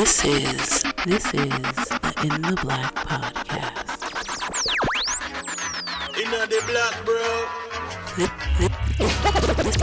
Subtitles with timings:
[0.00, 3.90] This is this is the In the Black podcast.
[6.16, 7.46] In the black, bro.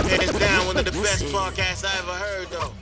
[0.08, 2.77] Hands down, one of the best podcasts I ever heard, though.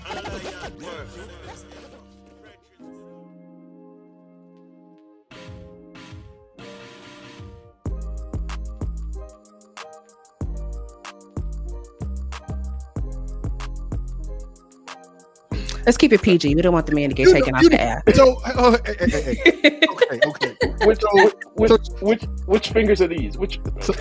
[15.86, 16.56] Let's keep it PG.
[16.56, 18.04] We don't want the man to get You taken know- off the know- air.
[18.14, 19.80] So, oh, hey, hey, hey, hey.
[19.90, 20.56] okay, okay.
[20.86, 21.72] Which, So- which,
[22.02, 23.38] which, which fingers are these?
[23.38, 23.60] Which?
[23.82, 23.94] So,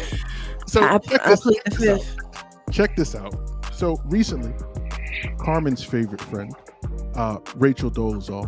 [0.66, 2.73] so I, check, I this, plead check this out.
[2.73, 3.34] check this out.
[3.75, 4.52] So recently,
[5.39, 6.52] Carmen's favorite friend,
[7.15, 8.45] uh, Rachel Dolezal,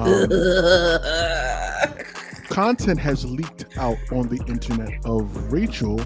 [0.00, 1.94] um,
[2.48, 6.00] content has leaked out on the internet of Rachel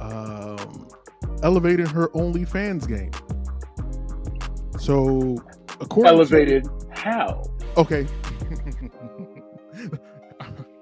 [0.00, 0.88] um,
[1.42, 3.10] elevating her OnlyFans game.
[4.78, 5.36] So,
[5.82, 6.66] according Elevated.
[6.90, 7.42] How?
[7.76, 8.06] Okay.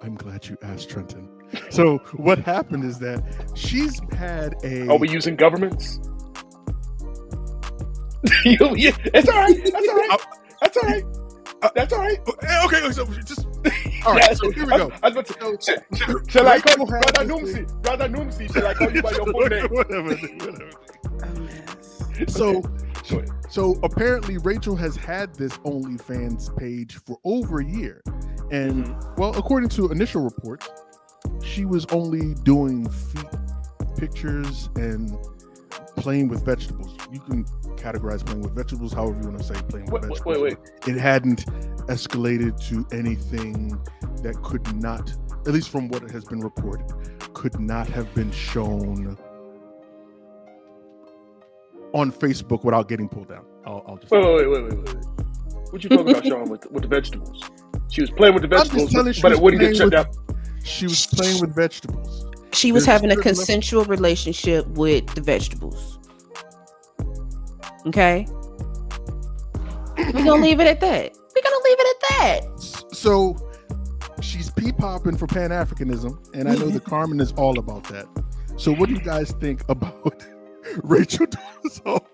[0.03, 1.29] I'm glad you asked, Trenton.
[1.71, 3.23] So, what happened is that
[3.55, 4.89] she's had a.
[4.89, 6.01] Are we using governments?
[8.45, 9.57] You- you- it's all right.
[9.65, 10.19] That's all right.
[10.61, 11.05] That's all right.
[11.75, 12.19] That's all right.
[12.27, 13.47] Uh, uh, okay, so just
[14.07, 14.37] all right.
[14.37, 14.91] So here we go.
[15.03, 17.29] I, I was about to, So- shall, shall, shall I call you Rachel Brother had
[17.29, 17.83] Numsi?
[17.83, 19.67] Brother Numsi, shall I call you by your full name?
[19.69, 20.71] whatever, whatever.
[21.23, 22.35] A mess.
[22.35, 22.63] So,
[23.11, 23.31] Ahead.
[23.49, 28.03] so apparently Rachel has had this OnlyFans page for over a year,
[28.51, 29.15] and Mm-hmm.
[29.21, 30.69] well, according to initial reports,
[31.45, 33.25] she was only doing feet
[33.97, 35.17] pictures and
[35.97, 36.97] playing with vegetables.
[37.13, 37.45] You can
[37.77, 40.39] categorize playing with vegetables however you want to say playing with wait, vegetables.
[40.39, 40.71] wait, wait.
[40.87, 41.47] It hadn't
[41.87, 43.69] escalated to anything
[44.23, 45.11] that could not,
[45.47, 46.87] at least from what has been reported,
[47.35, 49.17] could not have been shown
[51.93, 53.45] on Facebook without getting pulled down.
[53.67, 54.11] I'll, I'll just.
[54.11, 55.05] Wait, wait, wait, wait, wait, wait.
[55.71, 57.45] What you talking about, Sean, with, with the vegetables?
[57.91, 60.07] She was playing with the vegetables, but, she but was it wouldn't get playing shut
[60.09, 60.37] with- down.
[60.65, 62.27] She was playing with vegetables.
[62.53, 65.99] She was There's having a certain level- consensual relationship with the vegetables.
[67.87, 68.27] Okay.
[69.97, 71.17] We're gonna leave it at that.
[71.35, 72.95] We're gonna leave it at that.
[72.95, 73.37] So
[74.21, 76.75] she's pea popping for Pan Africanism, and I know mm-hmm.
[76.75, 78.07] the Carmen is all about that.
[78.57, 80.23] So, what do you guys think about
[80.83, 82.05] Rachel Dolezal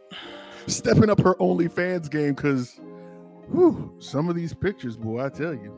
[0.66, 2.34] stepping up her OnlyFans game?
[2.34, 2.80] Because
[3.98, 5.76] some of these pictures, boy, I tell you,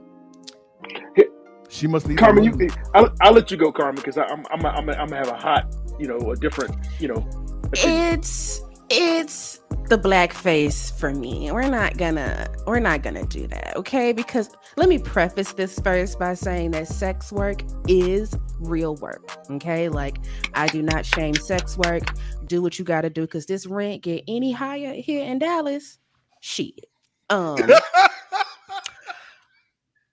[1.69, 2.19] she must need.
[2.19, 5.29] Carmen, you, I'll, I'll let you go, Carmen, because I'm I'm I'm I'm gonna have
[5.29, 7.29] a hot, you know, a different, you know.
[7.65, 8.15] opinion.
[8.15, 11.51] It's it's the blackface for me.
[11.51, 14.13] We're not gonna we're not gonna do that, okay?
[14.13, 19.31] Because let me preface this first by saying that sex work is real work.
[19.51, 19.89] Okay.
[19.89, 20.19] Like
[20.55, 22.03] I do not shame sex work.
[22.47, 25.99] Do what you gotta do because this rent get any higher here in Dallas.
[26.41, 26.87] Shit.
[27.31, 27.57] Um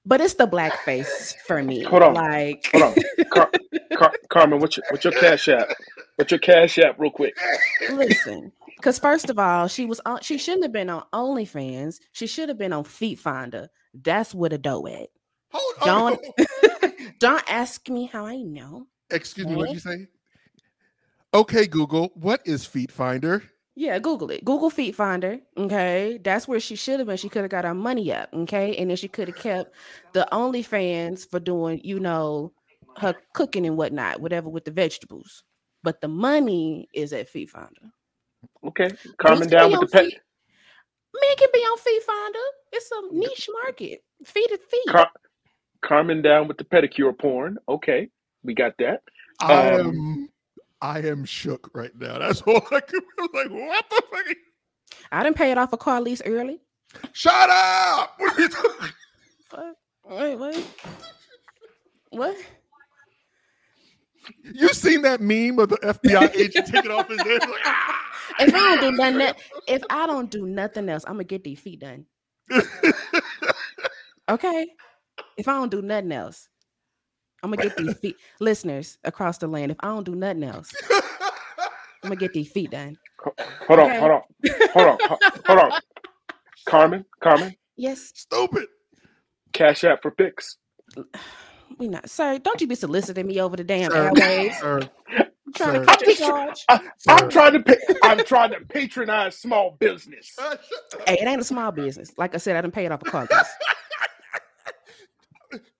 [0.05, 1.83] but it's the blackface for me.
[1.83, 2.13] Hold on.
[2.13, 2.95] Like Hold on,
[3.31, 3.51] Car-
[3.97, 5.67] Car- Carmen, what's your what's your cash app?
[6.15, 7.35] What's your cash app, real quick?
[7.91, 8.51] Listen,
[8.85, 10.21] because first of all, she was on.
[10.21, 11.97] She shouldn't have been on OnlyFans.
[12.11, 13.67] She should have been on Feet Finder.
[13.95, 15.09] That's where the dough at.
[15.49, 16.25] Hold Don't
[17.19, 18.85] don't ask me how I know.
[19.09, 20.05] Excuse me, what did you say?
[21.33, 23.41] Okay, Google, what is Feet Finder?
[23.73, 24.45] Yeah, Google it.
[24.45, 25.39] Google Feet Finder.
[25.57, 27.17] Okay, that's where she should have been.
[27.17, 28.29] She could have got her money up.
[28.35, 29.73] Okay, and then she could have kept
[30.13, 32.53] the OnlyFans for doing, you know,
[32.97, 35.43] her cooking and whatnot, whatever with the vegetables.
[35.81, 37.91] But the money is at Feet Finder.
[38.67, 40.05] Okay, calming down with the on pet.
[40.05, 40.19] Feet-
[41.13, 42.39] Men can be on Feet Finder.
[42.73, 44.03] It's a niche market.
[44.25, 44.87] Feet to feet.
[44.89, 45.11] Car-
[45.81, 47.57] Carmen down with the pedicure porn.
[47.69, 48.09] Okay,
[48.43, 49.01] we got that.
[49.39, 50.29] I Um, am,
[50.81, 52.19] I am shook right now.
[52.19, 53.03] That's all I could.
[53.19, 54.25] I'm like, what the fuck?
[55.11, 56.59] I didn't pay it off a car lease early.
[57.13, 58.15] Shut up!
[58.19, 58.89] What are you talking-
[59.49, 59.75] Fuck.
[60.05, 60.65] Wait, wait.
[62.09, 62.35] What?
[64.53, 67.41] You seen that meme of the FBI agent taking off his head?
[67.41, 68.04] Like, "Ah!"
[68.39, 69.37] If I don't do nothing, else,
[69.67, 72.05] if I don't do nothing else, I'm gonna get these feet done.
[74.29, 74.67] Okay.
[75.37, 76.49] If I don't do nothing else,
[77.43, 78.19] I'm gonna get these feet.
[78.41, 80.79] Listeners across the land, if I don't do nothing else,
[82.03, 82.97] I'm gonna get these feet done.
[83.67, 83.99] Hold on, Okay.
[83.99, 84.21] hold on,
[84.73, 84.99] hold on,
[85.47, 85.73] hold on.
[86.65, 88.67] Carmen, Carmen, Yes, Stupid.
[89.53, 90.57] cash app for pics.
[91.79, 92.09] we not.
[92.09, 94.55] Sir, don't you be soliciting me over the damn Sir, airwaves.
[94.59, 95.81] sir, I'm trying sir.
[95.81, 96.69] to catch a charge.
[96.69, 100.47] I, I'm trying to pay, I'm trying to patronize small business.
[101.07, 102.13] Hey, it ain't a small business.
[102.17, 103.59] Like I said, I didn't pay it off a car lease.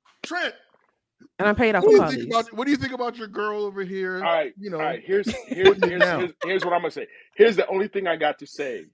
[0.26, 0.56] Trent,
[1.40, 3.18] And I'm paid off what a do, you think about, what do you think about
[3.18, 4.24] your girl over here?
[4.24, 5.02] All right, you know, all right.
[5.06, 7.08] Here's here's here's, here's here's what I'm gonna say.
[7.36, 8.86] Here's the only thing I got to say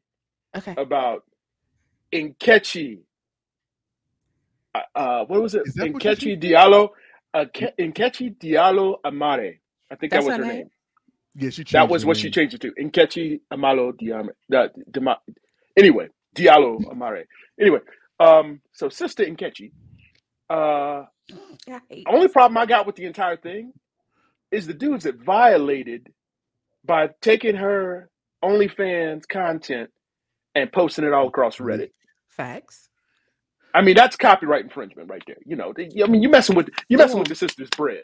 [0.57, 0.77] Okay.
[0.77, 1.23] about
[2.13, 2.99] Nkechi.
[4.75, 5.63] Uh, uh, what was it?
[5.75, 6.41] that what you Nkechi said?
[6.41, 6.89] Diallo.
[7.33, 9.60] Uh, Ke- Nkechi Diallo Amare.
[9.91, 10.57] I think That's that was her her name?
[10.57, 10.71] name.
[11.35, 12.71] Yeah, she changed That was her what she changed it to.
[12.73, 14.29] Nkechi Amalo Diame.
[14.49, 15.17] The, Dima,
[15.77, 17.25] anyway, Diallo Amare.
[17.59, 17.79] Anyway,
[18.19, 19.71] um, so sister Nkechi.
[20.49, 21.05] Uh,
[22.07, 23.73] I only problem I got with the entire thing
[24.51, 26.07] is the dudes that violated
[26.85, 28.09] by taking her
[28.43, 29.89] OnlyFans content
[30.55, 31.91] and posting it all across Reddit.
[32.29, 32.89] facts.
[33.73, 35.37] I mean, that's copyright infringement right there.
[35.45, 37.29] You know, I mean, you're messing with you're messing with Boom.
[37.29, 38.03] the sister's bread.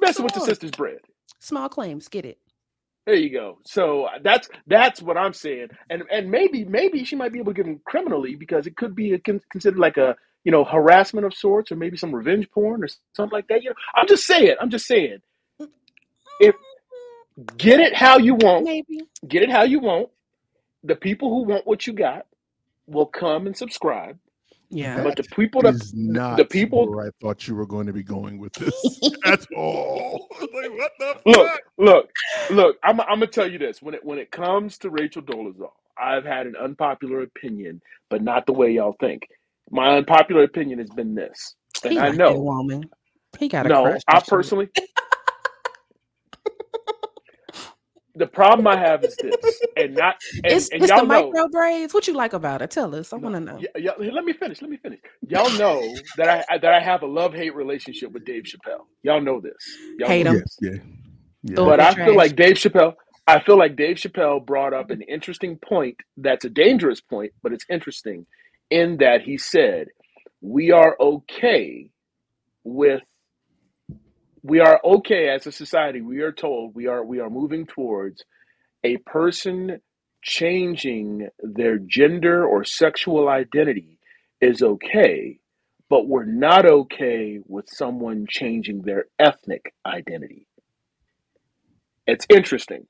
[0.00, 0.98] You're messing with the sister's bread.
[1.40, 2.08] Small claims.
[2.08, 2.38] Get it.
[3.06, 3.58] There you go.
[3.64, 7.52] So uh, that's that's what I'm saying, and and maybe maybe she might be able
[7.52, 11.24] to get him criminally because it could be a, considered like a you know harassment
[11.26, 13.62] of sorts, or maybe some revenge porn or something like that.
[13.62, 14.56] You know, I'm just saying.
[14.60, 15.18] I'm just saying.
[16.40, 16.56] If
[17.56, 19.00] get it how you want, Maybe.
[19.26, 20.08] get it how you want.
[20.84, 22.26] The people who want what you got
[22.86, 24.18] will come and subscribe,
[24.70, 25.02] Yeah.
[25.02, 27.92] but the people that Is not the people where I thought you were going to
[27.92, 30.28] be going with this at all.
[30.40, 31.60] Like, what the look, fuck?
[31.78, 32.10] look,
[32.50, 32.76] look.
[32.82, 36.24] I'm, I'm gonna tell you this: when it when it comes to Rachel Dolezal, I've
[36.24, 37.80] had an unpopular opinion,
[38.10, 39.28] but not the way y'all think.
[39.70, 41.54] My unpopular opinion has been this,
[41.84, 42.32] and he I know.
[42.34, 42.84] woman.
[43.38, 44.02] He got a No, crush.
[44.08, 44.68] I personally.
[48.16, 51.34] the problem I have is this, and not and, It's and it's y'all the know.
[51.34, 51.94] micro braids.
[51.94, 52.70] What you like about it?
[52.72, 53.12] Tell us.
[53.12, 53.66] I No, want to know.
[53.76, 54.62] y- y- let me finish.
[54.62, 55.00] Let me finish.
[55.28, 58.86] Y'all know that I that I have a love hate relationship with Dave Chappelle.
[59.02, 59.80] Y'all know this.
[59.98, 60.40] Y'all Hate know him.
[60.40, 60.58] this.
[60.60, 60.70] Yeah,
[61.44, 61.60] yeah.
[61.60, 61.60] yeah.
[61.64, 62.94] But they're I feel like Dave Chappelle.
[63.28, 65.96] I feel like Dave Chappelle brought up an interesting point.
[66.16, 68.26] That's a dangerous point, but it's interesting
[68.70, 69.88] in that he said
[70.42, 71.90] we are okay
[72.64, 73.02] with
[74.46, 76.00] we are okay as a society.
[76.02, 78.24] We are told we are we are moving towards
[78.84, 79.80] a person
[80.22, 83.98] changing their gender or sexual identity
[84.40, 85.40] is okay,
[85.90, 90.46] but we're not okay with someone changing their ethnic identity.
[92.06, 92.86] It's interesting.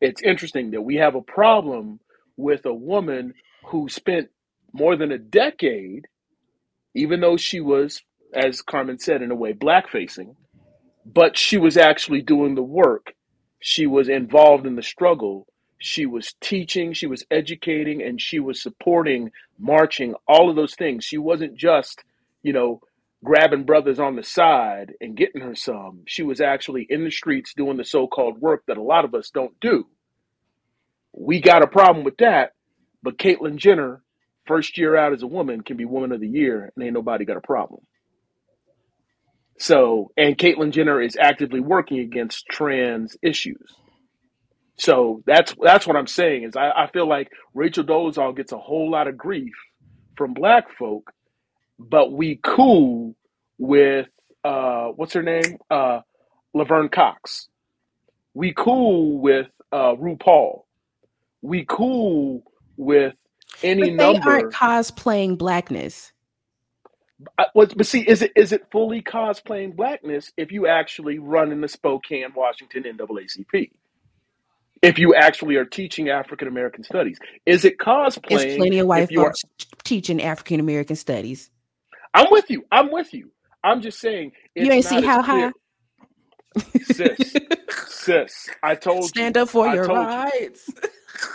[0.00, 2.00] It's interesting that we have a problem
[2.36, 3.34] with a woman
[3.66, 4.28] who spent
[4.72, 6.06] more than a decade,
[6.94, 8.02] even though she was,
[8.34, 10.34] as Carmen said, in a way, blackfacing,
[11.04, 13.14] but she was actually doing the work.
[13.60, 15.46] She was involved in the struggle.
[15.78, 21.04] She was teaching, she was educating, and she was supporting, marching, all of those things.
[21.04, 22.04] She wasn't just,
[22.42, 22.80] you know,
[23.24, 26.02] grabbing brothers on the side and getting her some.
[26.06, 29.14] She was actually in the streets doing the so called work that a lot of
[29.14, 29.86] us don't do.
[31.12, 32.52] We got a problem with that,
[33.02, 34.02] but Caitlyn Jenner,
[34.46, 37.24] first year out as a woman, can be woman of the year, and ain't nobody
[37.24, 37.82] got a problem.
[39.62, 43.76] So, and Caitlyn Jenner is actively working against trans issues.
[44.76, 48.58] So that's that's what I'm saying is I, I feel like Rachel Dolezal gets a
[48.58, 49.54] whole lot of grief
[50.16, 51.12] from black folk,
[51.78, 53.14] but we cool
[53.58, 54.08] with
[54.42, 55.58] uh what's her name?
[55.70, 56.00] Uh
[56.54, 57.48] Laverne Cox.
[58.34, 60.62] We cool with uh RuPaul.
[61.40, 62.42] We cool
[62.76, 63.14] with
[63.62, 66.12] any But they number aren't cosplaying blackness.
[67.38, 71.60] I, but see, is it is it fully cosplaying blackness if you actually run in
[71.60, 73.70] the Spokane, Washington NAACP?
[74.82, 77.78] If you actually are teaching African American studies, is it
[78.28, 79.26] There's cosplaying plenty of white if you are?
[79.26, 79.44] folks
[79.84, 81.50] teaching African American studies.
[82.14, 82.64] I'm with you.
[82.72, 83.30] I'm with you.
[83.64, 85.52] I'm just saying You ain't see not as how clear, high.
[86.80, 87.38] sis.
[87.84, 89.38] Sis, I told Stand you.
[89.38, 90.26] up for I your told you.
[90.26, 90.74] rights.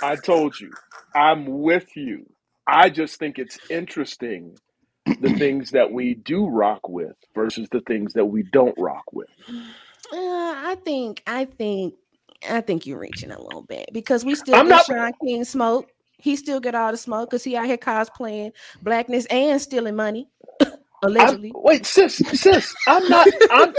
[0.02, 0.78] I told you.
[1.16, 2.28] I'm with you.
[2.68, 4.60] I just think it's interesting
[5.22, 9.30] the things that we do rock with versus the things that we don't rock with.
[10.12, 11.96] Uh, I think, I think,
[12.50, 14.86] I think you're reaching a little bit because we still I'm get not.
[14.86, 15.90] Shaun King smoke.
[16.20, 20.30] He still get all the smoke because he out here cosplaying blackness and stealing money,
[20.62, 20.74] I'm
[21.04, 21.56] allegedly.
[21.56, 22.76] wait, sis, sis.
[22.88, 23.30] I'm not.
[23.50, 23.74] I'm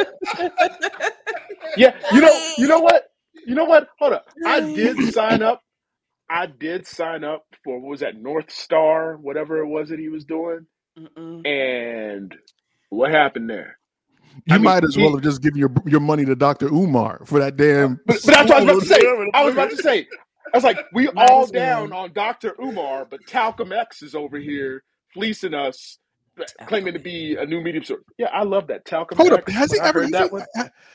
[1.77, 1.95] yeah.
[2.11, 2.33] You know.
[2.59, 3.11] You know what?
[3.47, 3.89] You know what?
[4.01, 4.27] Hold up.
[4.45, 5.63] I did sign up.
[6.31, 10.09] I did sign up for what was that North Star, whatever it was that he
[10.09, 10.67] was doing,
[10.99, 11.47] Mm-mm.
[11.47, 12.35] and
[12.91, 13.79] what happened there?
[14.47, 15.13] You I mean, might as well he.
[15.15, 16.67] have just given your your money to Dr.
[16.69, 18.01] Umar for that damn.
[18.07, 19.31] But, but that's what I was about to say.
[19.35, 20.07] I was about to say.
[20.53, 22.01] I was like, we Might all down well.
[22.01, 22.55] on Dr.
[22.63, 25.99] Umar, but Talcum X is over here fleecing us,
[26.67, 28.03] claiming to be a new medium source.
[28.17, 28.85] Yeah, I love that.
[28.87, 30.01] Talcum Hold up, has he I ever?
[30.01, 30.47] heard he, that one,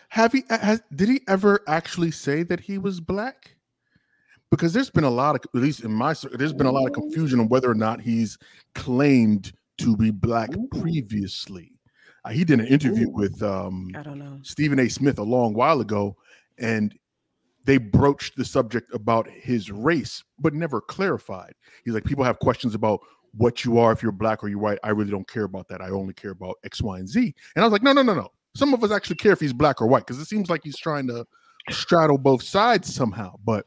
[0.09, 0.43] have he?
[0.49, 3.55] Has did he ever actually say that he was black?
[4.49, 6.85] Because there's been a lot of, at least in my, cir- there's been a lot
[6.87, 8.37] of confusion on whether or not he's
[8.75, 9.51] claimed
[9.83, 10.67] to be black Ooh.
[10.79, 11.71] previously.
[12.25, 13.13] Uh, he did an interview Ooh.
[13.13, 14.39] with um, I don't know.
[14.43, 14.89] Stephen A.
[14.89, 16.15] Smith a long while ago,
[16.57, 16.97] and
[17.65, 21.53] they broached the subject about his race, but never clarified.
[21.85, 22.99] He's like, people have questions about
[23.35, 24.79] what you are, if you're black or you're white.
[24.83, 25.81] I really don't care about that.
[25.81, 27.33] I only care about X, Y, and Z.
[27.55, 28.31] And I was like, no, no, no, no.
[28.55, 30.77] Some of us actually care if he's black or white because it seems like he's
[30.77, 31.25] trying to
[31.69, 33.35] straddle both sides somehow.
[33.43, 33.65] But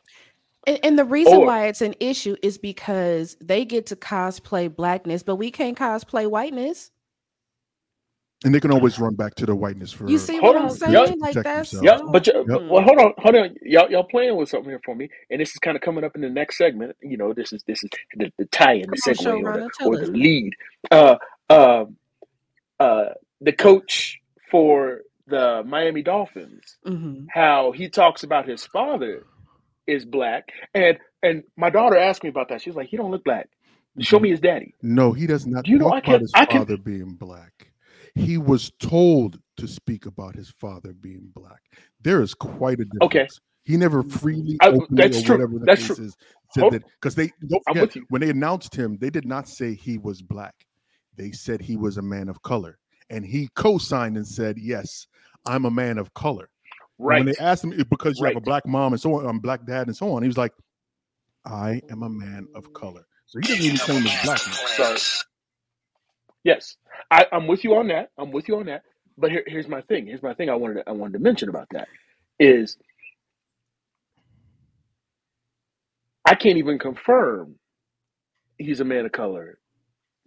[0.66, 4.74] And, and the reason Or- why it's an issue is because they get to cosplay
[4.74, 6.90] blackness, but we can't cosplay whiteness.
[8.44, 10.68] and they can always run back to the whiteness for You see Hold what I'm
[10.70, 10.70] on.
[10.76, 10.92] saying?
[10.92, 11.10] Yup.
[11.18, 12.02] Like Protect that's themselves.
[12.02, 12.68] Yeah, but you, Mm.
[12.68, 13.56] well, hold on, hold on.
[13.62, 16.14] Y'all, y'all playing with something here for me, and this is kind of coming up
[16.14, 16.96] in the next segment.
[17.02, 19.86] You know, this is this is the, the tie-in, the Come on, segue, or the,
[19.86, 20.52] or the lead.
[20.90, 21.16] Uh,
[21.50, 21.96] um,
[22.78, 24.20] uh, the coach
[24.50, 27.26] for the Miami Dolphins, Mhm.
[27.32, 29.26] how he talks about his father
[29.86, 32.62] is black, and and my daughter asked me about that.
[32.62, 33.48] She was like, "He don't look black.
[34.00, 36.32] Show me his daddy." no, he does not Do you know, I about can- his
[36.34, 37.72] I can- father being black.
[38.14, 41.60] He was told to speak about his father being black.
[42.02, 43.02] There is quite a difference.
[43.02, 43.28] Okay.
[43.64, 45.34] He never freely, I- that's true.
[45.36, 46.04] whatever the That's case true.
[46.06, 46.16] is,
[46.54, 49.48] said Hold- oh, that because they don't forget, when they announced him, they did not
[49.48, 50.54] say he was black.
[51.16, 52.78] They said he was a man of color,
[53.10, 55.06] and he co-signed and said, "Yes,
[55.46, 56.48] I'm a man of color."
[57.04, 57.18] And Right.
[57.18, 59.40] When they asked him "If- because you have a black mom and so on, um,
[59.40, 60.52] black dad and so on, he was like,
[61.44, 64.60] "I am a man of color." So he doesn't even claim his blackness.
[64.76, 64.96] So,
[66.44, 66.76] yes,
[67.10, 68.10] I, I'm with you on that.
[68.18, 68.82] I'm with you on that.
[69.18, 70.06] But here, here's my thing.
[70.06, 70.50] Here's my thing.
[70.50, 71.88] I wanted to, I wanted to mention about that
[72.40, 72.78] is
[76.24, 77.56] I can't even confirm
[78.58, 79.58] he's a man of color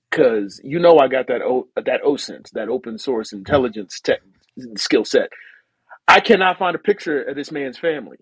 [0.10, 4.22] because you know I got that o, that OSINT, that open source intelligence tech
[4.78, 5.30] skill set.
[6.10, 8.18] I cannot find a picture of this man's family.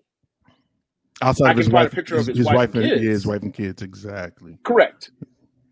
[1.22, 2.74] Outside I of his can find a wife, picture of his, his his wife wife
[2.74, 3.06] and and yeah, kids.
[3.10, 4.58] his wife and kids, exactly.
[4.64, 5.10] Correct.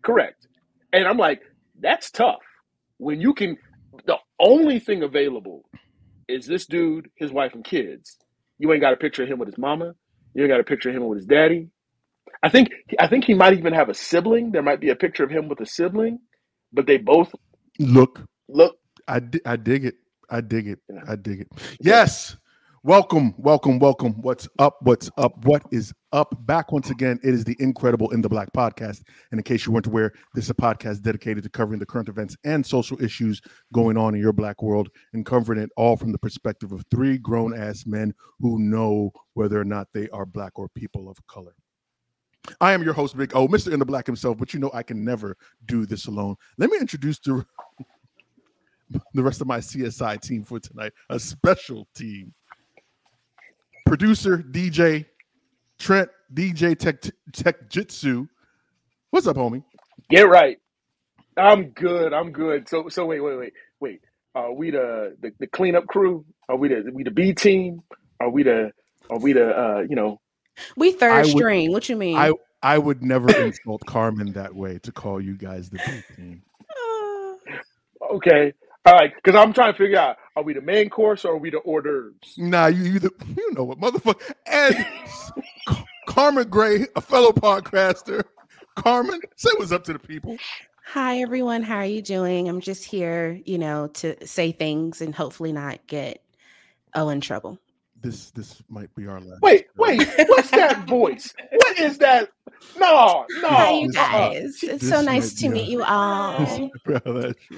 [0.03, 0.47] Correct.
[0.93, 1.41] And I'm like,
[1.79, 2.41] that's tough.
[2.97, 3.57] When you can,
[4.05, 5.63] the only thing available
[6.27, 8.17] is this dude, his wife, and kids.
[8.59, 9.93] You ain't got a picture of him with his mama.
[10.35, 11.69] You ain't got a picture of him with his daddy.
[12.43, 12.69] I think
[12.99, 14.51] I think he might even have a sibling.
[14.51, 16.19] There might be a picture of him with a sibling,
[16.73, 17.33] but they both
[17.79, 18.77] Look, look.
[19.07, 19.95] I I dig it.
[20.29, 20.79] I dig it.
[21.07, 21.47] I dig it.
[21.79, 22.35] Yes.
[22.83, 24.21] Welcome, welcome, welcome.
[24.21, 24.77] What's up?
[24.81, 25.45] What's up?
[25.45, 26.33] What is up?
[26.45, 27.19] Back once again.
[27.23, 29.03] It is the Incredible in the Black podcast.
[29.31, 32.07] And in case you weren't aware, this is a podcast dedicated to covering the current
[32.07, 33.41] events and social issues
[33.73, 37.17] going on in your black world and covering it all from the perspective of three
[37.17, 41.55] grown ass men who know whether or not they are black or people of color.
[42.61, 43.73] I am your host, Big O, Mr.
[43.73, 46.35] In the Black himself, but you know I can never do this alone.
[46.57, 47.45] Let me introduce the
[49.13, 50.93] the rest of my CSI team for tonight.
[51.09, 52.33] A special team.
[53.85, 55.05] Producer DJ
[55.79, 57.01] Trent DJ Tech
[57.31, 58.27] Techjitsu.
[59.11, 59.63] What's up, homie?
[60.09, 60.57] Get right.
[61.37, 62.13] I'm good.
[62.13, 62.67] I'm good.
[62.67, 64.01] So so wait wait wait wait.
[64.35, 66.25] Are we the the, the cleanup crew?
[66.49, 67.81] Are we the we the B team?
[68.19, 68.71] Are we the
[69.09, 70.19] are we the uh you know
[70.75, 71.71] We third I would- string.
[71.71, 72.17] What you mean?
[72.17, 76.41] I I would never insult Carmen that way to call you guys the B team.
[76.69, 77.53] Uh,
[78.11, 78.53] Okay.
[78.87, 79.13] All right.
[79.13, 81.59] Because I'm trying to figure out are we the main course or are we the
[81.59, 82.37] hors d'oeuvres?
[82.37, 84.31] Nah, you you, the, you know what, motherfucker.
[84.45, 84.85] And
[86.07, 88.23] Carmen Gray, a fellow podcaster.
[88.77, 90.37] Carmen, say what's up to the people.
[90.85, 92.47] Hi everyone, how are you doing?
[92.47, 96.23] I'm just here, you know, to say things and hopefully not get
[96.95, 97.59] oh in trouble.
[97.99, 99.41] This this might be our last.
[99.41, 99.83] Wait, show.
[99.83, 100.07] wait.
[100.29, 101.33] What's that voice?
[101.51, 102.29] What is that?
[102.79, 103.47] No, no.
[103.47, 104.63] Hi you this- guys.
[104.63, 106.71] It's so nice to meet you all.
[106.85, 107.07] Well,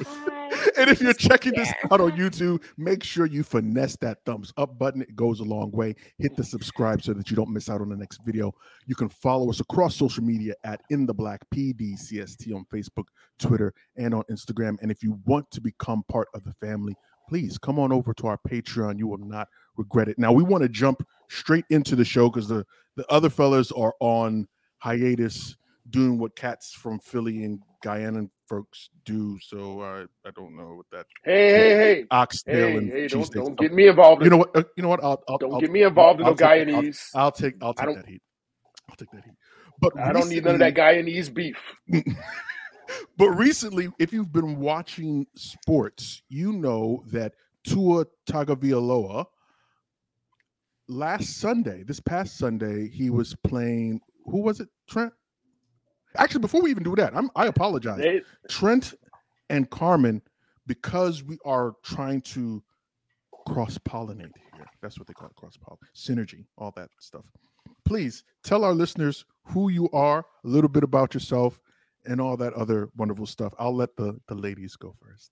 [0.77, 4.77] and if you're checking this out on YouTube, make sure you finesse that thumbs up
[4.79, 5.01] button.
[5.01, 5.95] It goes a long way.
[6.17, 8.53] Hit the subscribe so that you don't miss out on the next video.
[8.85, 13.05] You can follow us across social media at In the Black PDCST on Facebook,
[13.39, 14.77] Twitter, and on Instagram.
[14.81, 16.95] And if you want to become part of the family,
[17.27, 18.97] please come on over to our Patreon.
[18.97, 20.17] You will not regret it.
[20.17, 22.65] Now we want to jump straight into the show because the
[22.95, 24.47] the other fellas are on
[24.79, 25.55] hiatus
[25.89, 29.37] doing what cats from Philly and Guyana folks do.
[29.41, 32.05] So I I don't know what that Hey, hey, hey.
[32.11, 34.23] oxtail Hey, and hey, don't, don't get me involved.
[34.23, 34.55] You know what?
[34.55, 35.03] uh, you know what?
[35.03, 36.73] I'll, I'll don't I'll, get me involved in I'll no take that.
[36.75, 37.09] I'll- Guyanese.
[37.15, 38.21] I'll take I'll take that heat.
[38.89, 39.33] I'll take that heat.
[39.81, 41.57] But I don't need none of that Guyanese beef.
[43.17, 47.33] but recently, if you've been watching sports, you know that
[47.63, 49.25] Tua Tagovailoa
[50.87, 54.01] last Sunday, this past Sunday, he was playing.
[54.29, 54.69] Who was it?
[54.89, 55.13] Trent.
[56.17, 57.99] Actually, before we even do that, I'm, I apologize.
[57.99, 58.93] They, Trent
[59.49, 60.21] and Carmen,
[60.65, 62.63] because we are trying to
[63.47, 64.65] cross pollinate here.
[64.81, 67.25] That's what they call it, cross pollinate, synergy, all that stuff.
[67.85, 71.59] Please tell our listeners who you are, a little bit about yourself,
[72.05, 73.53] and all that other wonderful stuff.
[73.59, 75.31] I'll let the the ladies go first.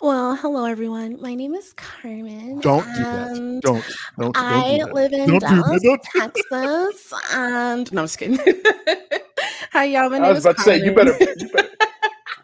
[0.00, 1.20] Well, hello everyone.
[1.22, 2.60] My name is Carmen.
[2.60, 3.40] Don't do that.
[3.62, 3.86] Don't
[4.18, 4.94] don't don't I do that.
[4.94, 5.40] live in Don't.
[5.40, 7.12] Dallas, Don't Texas.
[7.32, 8.38] And no, I'm just kidding.
[9.72, 10.10] Hi, y'all.
[10.10, 11.18] My name I was about to say you better.
[11.36, 11.68] You better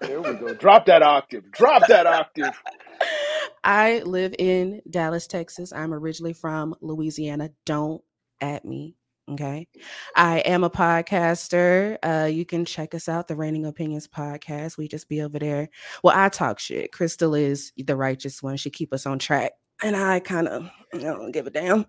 [0.00, 0.54] there we go.
[0.54, 1.50] Drop that octave.
[1.52, 2.61] Drop that octave.
[3.64, 5.73] I live in Dallas, Texas.
[5.73, 7.50] I'm originally from Louisiana.
[7.66, 8.02] Don't
[8.40, 8.97] at me.
[9.31, 9.69] Okay.
[10.17, 11.97] I am a podcaster.
[12.02, 14.76] Uh, you can check us out, the Reigning Opinions podcast.
[14.76, 15.69] We just be over there.
[16.02, 16.91] Well, I talk shit.
[16.93, 18.57] Crystal is the righteous one.
[18.57, 19.52] She keep us on track.
[19.83, 21.87] And I kind of don't give a damn.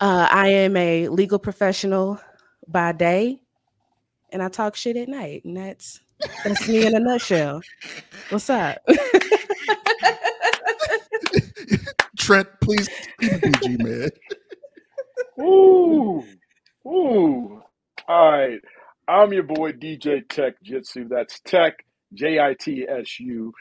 [0.00, 2.20] Uh, I am a legal professional
[2.68, 3.40] by day,
[4.30, 5.44] and I talk shit at night.
[5.44, 6.00] And that's
[6.44, 7.60] that's me in a nutshell.
[8.30, 8.78] What's up?
[12.18, 12.88] Trent, please
[13.20, 14.10] keep it PG, man.
[15.40, 16.24] Ooh,
[16.86, 17.62] ooh.
[18.08, 18.60] All right.
[19.08, 21.08] I'm your boy DJ Techjitsu.
[21.08, 21.84] That's Tech
[22.14, 23.52] J I T S U.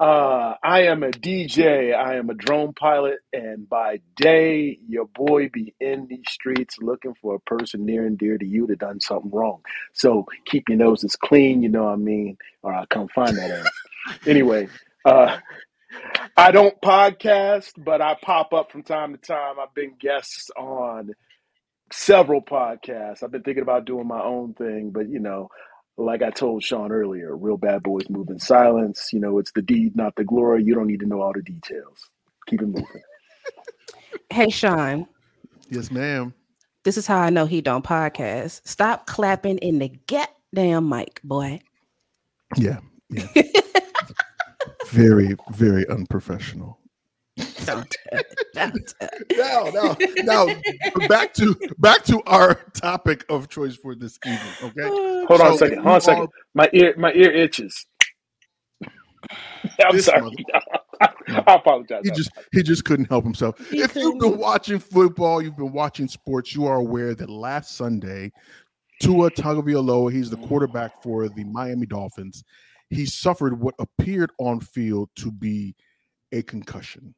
[0.00, 1.92] Uh, I am a DJ.
[1.94, 7.14] I am a drone pilot, and by day, your boy be in these streets looking
[7.20, 9.60] for a person near and dear to you that done something wrong.
[9.94, 11.62] So keep your noses clean.
[11.62, 13.70] You know what I mean, or I'll come find that ass.
[14.26, 14.68] Anyway,
[15.04, 15.38] uh,
[16.36, 19.56] I don't podcast, but I pop up from time to time.
[19.60, 21.12] I've been guests on
[21.92, 23.22] several podcasts.
[23.22, 25.48] I've been thinking about doing my own thing, but you know,
[25.96, 29.10] like I told Sean earlier, real bad boys move in silence.
[29.12, 30.62] You know, it's the deed, not the glory.
[30.62, 32.10] You don't need to know all the details.
[32.46, 33.02] Keep it moving.
[34.30, 35.06] hey, Sean.
[35.70, 36.32] Yes, ma'am.
[36.84, 38.66] This is how I know he don't podcast.
[38.66, 41.60] Stop clapping in the goddamn mic, boy.
[42.56, 42.78] Yeah,
[43.10, 43.26] yeah.
[44.86, 46.78] very, very unprofessional.
[47.74, 48.34] Don't do it.
[48.54, 49.36] Don't do it.
[49.36, 49.70] Now,
[50.24, 54.40] now, now, back to back to our topic of choice for this evening.
[54.62, 54.80] Okay.
[54.84, 55.78] Oh, hold on a second.
[55.78, 56.22] Hold on a second.
[56.24, 57.86] are- My ear, my ear itches.
[59.84, 60.30] I'm This sorry.
[61.00, 62.02] I apologize.
[62.04, 63.58] He just he just couldn't help himself.
[63.70, 67.76] He if you've been watching football, you've been watching sports, you are aware that last
[67.76, 68.32] Sunday,
[69.00, 72.42] Tua Tagovailoa, he's the quarterback for the Miami Dolphins.
[72.90, 75.76] He suffered what appeared on field to be
[76.32, 77.14] a concussion.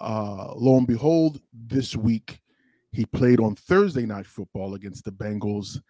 [0.00, 2.40] Uh, lo and behold, this week
[2.92, 5.80] he played on Thursday night football against the Bengals,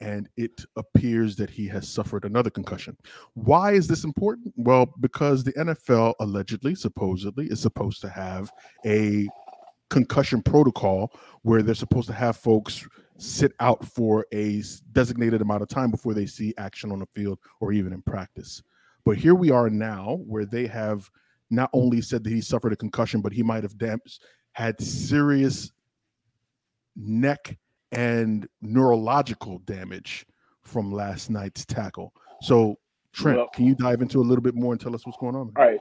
[0.00, 2.96] and it appears that he has suffered another concussion.
[3.34, 4.52] Why is this important?
[4.56, 8.50] Well, because the NFL allegedly, supposedly, is supposed to have
[8.84, 9.28] a
[9.90, 12.86] concussion protocol where they're supposed to have folks
[13.18, 17.38] sit out for a designated amount of time before they see action on the field
[17.60, 18.62] or even in practice.
[19.04, 21.10] But here we are now where they have
[21.50, 24.00] not only said that he suffered a concussion, but he might have dam-
[24.52, 25.72] had serious
[26.96, 27.58] neck
[27.92, 30.26] and neurological damage
[30.62, 32.12] from last night's tackle.
[32.42, 32.78] So,
[33.12, 35.34] Trent, Well- can you dive into a little bit more and tell us what's going
[35.34, 35.52] on?
[35.56, 35.80] All right.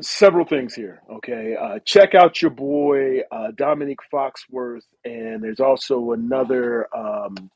[0.00, 1.02] Several things here.
[1.10, 1.56] Okay.
[1.56, 4.86] Uh, check out your boy, uh, Domonique Foxworth.
[5.04, 7.50] And there's also another, um,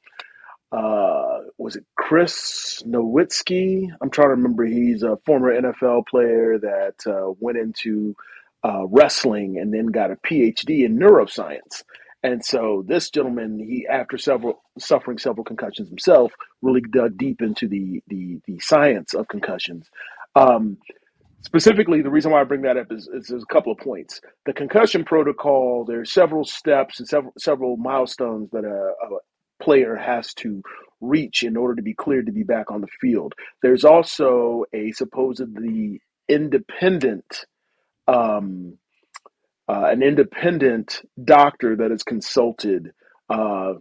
[0.74, 3.88] uh, was it Chris Nowitzki?
[4.00, 4.64] I'm trying to remember.
[4.64, 8.16] He's a former NFL player that uh, went into
[8.64, 11.84] uh, wrestling and then got a PhD in neuroscience.
[12.24, 17.68] And so this gentleman, he after several suffering several concussions himself, really dug deep into
[17.68, 19.88] the the, the science of concussions.
[20.34, 20.78] Um,
[21.42, 24.20] specifically, the reason why I bring that up is, is there's a couple of points.
[24.46, 29.18] The concussion protocol, there's several steps and several several milestones that a, a
[29.62, 30.62] player has to
[31.00, 33.34] reach in order to be cleared to be back on the field.
[33.62, 37.46] There's also a supposedly independent
[38.06, 38.78] um,
[39.68, 42.92] uh, an independent doctor that is consulted
[43.30, 43.74] uh,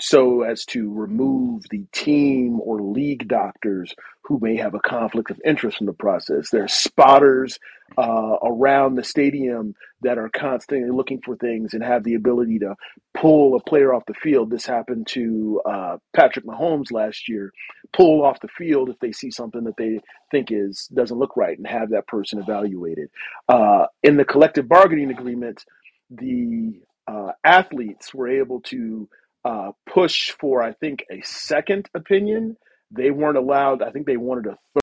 [0.00, 5.40] so as to remove the team or league doctors who may have a conflict of
[5.44, 6.50] interest in the process.
[6.50, 7.58] There are spotters
[7.98, 12.74] uh, around the stadium that are constantly looking for things and have the ability to
[13.14, 14.50] pull a player off the field.
[14.50, 17.52] This happened to uh, Patrick Mahomes last year.
[17.92, 20.00] Pull off the field if they see something that they
[20.30, 23.08] think is doesn't look right and have that person evaluated.
[23.48, 25.64] Uh, in the collective bargaining agreement,
[26.10, 29.08] the uh, athletes were able to
[29.44, 32.56] uh, push for, I think, a second opinion.
[32.90, 33.82] They weren't allowed.
[33.82, 34.82] I think they wanted a third.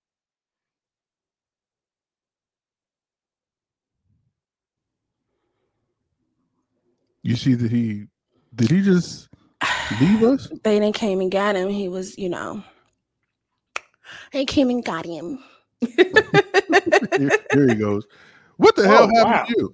[7.23, 8.05] You see that he
[8.55, 9.27] did he just
[10.01, 10.49] leave us?
[10.63, 11.69] They didn't came and got him.
[11.69, 12.63] He was, you know,
[14.33, 15.39] they came and got him.
[17.17, 18.05] Here, here he goes.
[18.57, 19.43] What the hell Oh, happened wow.
[19.47, 19.71] to you?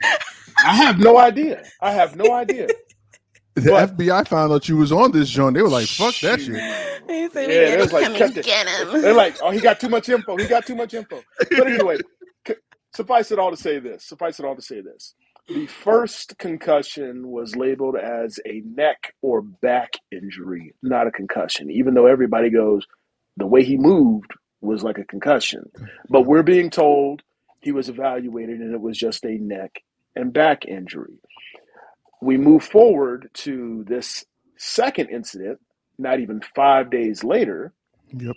[0.66, 1.64] I have no idea.
[1.82, 2.74] I have no idea.
[3.56, 5.56] The But- FBI found out you was on this joint.
[5.56, 6.56] They were like, "Fuck that shit."
[7.08, 9.60] He said, Yeah, "We it was like, come and get him." They're like, oh, he
[9.62, 10.36] got too much info.
[10.38, 11.22] He got too much info.
[11.38, 11.98] But anyway,
[12.96, 14.04] suffice it all to say this.
[14.06, 15.14] Suffice it all to say this.
[15.48, 21.94] The first concussion was labeled as a neck or back injury, not a concussion, even
[21.94, 22.86] though everybody goes,
[23.38, 25.64] the way he moved was like a concussion.
[26.10, 27.22] But we're being told
[27.62, 29.84] he was evaluated and it was just a neck
[30.16, 31.20] and back injury.
[32.26, 34.26] We move forward to this
[34.58, 35.60] second incident,
[36.00, 37.72] not even five days later.
[38.18, 38.36] Yep.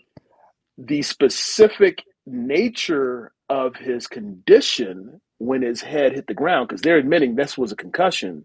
[0.77, 7.35] The specific nature of his condition when his head hit the ground, because they're admitting
[7.35, 8.45] this was a concussion.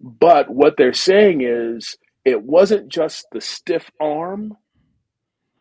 [0.00, 4.56] But what they're saying is it wasn't just the stiff arm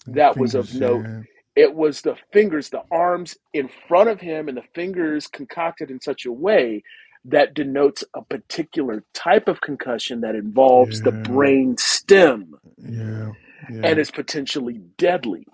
[0.07, 1.05] that was of note.
[1.05, 1.21] yeah.
[1.55, 6.01] It was the fingers, the arms in front of him, and the fingers concocted in
[6.01, 6.81] such a way
[7.25, 13.31] that denotes a particular type of concussion that involves the brain stem Yeah.
[13.69, 13.81] Yeah.
[13.83, 15.47] and is potentially deadly.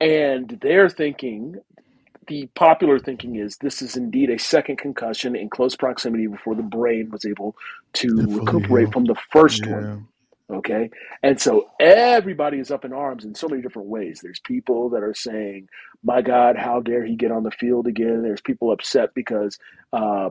[0.00, 1.56] And they're thinking,
[2.28, 6.62] the popular thinking is this is indeed a second concussion in close proximity before the
[6.62, 7.56] brain was able
[7.94, 8.92] to recuperate heal.
[8.92, 9.72] from the first yeah.
[9.72, 10.08] one.
[10.50, 10.90] Okay.
[11.22, 14.20] And so everybody is up in arms in so many different ways.
[14.22, 15.68] There's people that are saying,
[16.04, 18.22] my God, how dare he get on the field again?
[18.22, 19.58] There's people upset because
[19.92, 20.30] uh,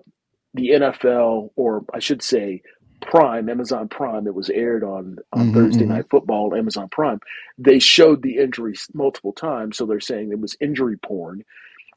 [0.56, 2.64] the NFL, or I should say,
[3.02, 5.88] Prime, Amazon Prime, that was aired on, on Mhm, Thursday mhm.
[5.88, 7.20] Night Football, Amazon Prime,
[7.58, 9.78] they showed the injuries multiple times.
[9.78, 11.44] So they're saying it was injury porn.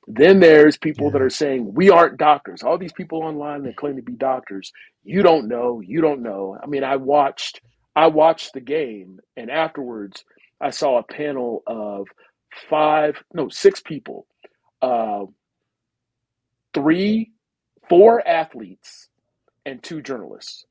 [0.07, 2.63] Then there's people that are saying, we aren't doctors.
[2.63, 4.73] All these people online that claim to be doctors,
[5.05, 6.59] you don't know, you don't know.
[6.63, 7.61] I mean, I watched
[7.97, 10.25] I watched the game and afterwards
[10.61, 12.09] I saw a panel of
[12.71, 14.27] five, no, six people.
[14.83, 15.27] Uh,
[16.75, 17.33] three,
[17.89, 19.09] four athletes
[19.67, 20.65] and two journalists.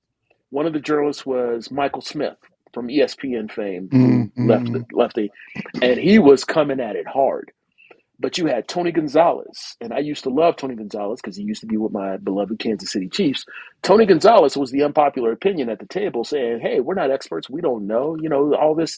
[0.52, 2.38] One of the journalists was Michael Smith
[2.74, 5.32] from ESPN fame, who Mm, left mm, lefty,
[5.82, 7.52] and he was coming at it hard.
[8.20, 11.62] But you had Tony Gonzalez, and I used to love Tony Gonzalez because he used
[11.62, 13.46] to be with my beloved Kansas City Chiefs.
[13.84, 17.50] Tony Gonzalez was the unpopular opinion at the table, saying, "Hey, we're not experts.
[17.50, 18.16] We don't know.
[18.20, 18.98] You know all this."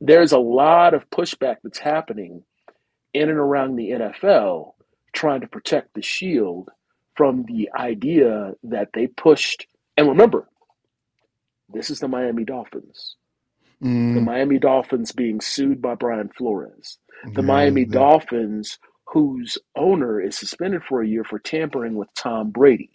[0.00, 2.44] There's a lot of pushback that's happening
[3.14, 4.74] in and around the NFL,
[5.12, 6.70] trying to protect the shield
[7.20, 9.68] from the idea that they pushed.
[9.98, 10.48] And remember,
[11.72, 13.16] this is the Miami Dolphins.
[14.12, 14.24] The mm.
[14.24, 16.98] Miami Dolphins being sued by Brian Flores
[17.34, 18.78] the Yeah, Miami that- Dolphins,
[19.08, 22.90] whose owner is suspended for a year for tampering with Tom Brady.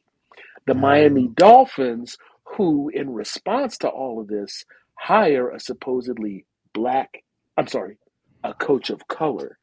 [0.68, 0.82] The Yeah.
[0.82, 2.18] Miami Dolphins,
[2.58, 4.66] who, in response to all of this,
[5.00, 7.24] hire a supposedly black,
[7.58, 8.00] I'm sorry,
[8.44, 9.60] a coach of color,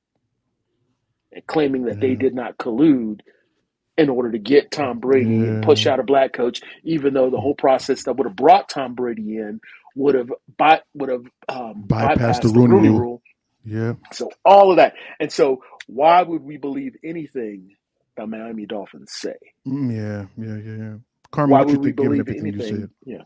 [1.48, 3.22] claiming that they did not collude
[3.98, 7.40] in order to get Tom Brady and push out a black coach, even though the
[7.40, 9.61] whole process that would have brought Tom Brady in
[9.96, 13.00] would have by, would have um, Bypassed bypassed the the Rooney Rooney Rule.
[13.00, 13.22] rule.
[13.64, 13.94] Yeah.
[14.12, 14.94] So all of that.
[15.20, 17.76] And so why would we believe anything
[18.16, 19.35] the Miami Dolphins say?
[19.66, 20.26] Mm, yeah.
[20.44, 20.57] Yeah.
[20.57, 20.85] Yeah.
[20.85, 20.94] Yeah.
[21.33, 22.62] Carmen, Why what you would we think given believe everything you anything?
[22.62, 22.90] said?
[23.05, 23.22] Yeah.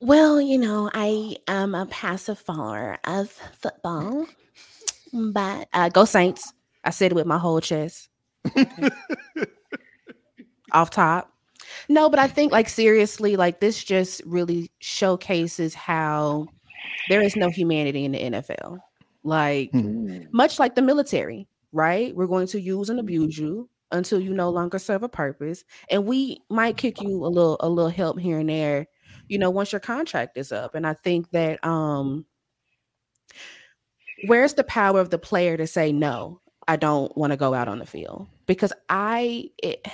[0.00, 4.26] Well, you know, I am a passive follower of football,
[5.12, 6.52] but Uh, go Saints.
[6.84, 8.08] I said it with my whole chest.
[10.72, 11.32] Off top.
[11.88, 16.46] No, but I think like seriously, like this just really showcases how
[17.08, 18.78] there is no humanity in the NFL.
[19.24, 20.28] Like Mm.
[20.32, 22.14] much like the military, right?
[22.16, 25.64] We're going to use and abuse you until you no longer serve a purpose.
[25.90, 28.86] And we might kick you a little a little help here and there,
[29.28, 30.74] you know, once your contract is up.
[30.74, 32.26] And I think that um
[34.26, 37.68] where's the power of the player to say no, I don't want to go out
[37.68, 38.28] on the field?
[38.46, 39.86] Because I it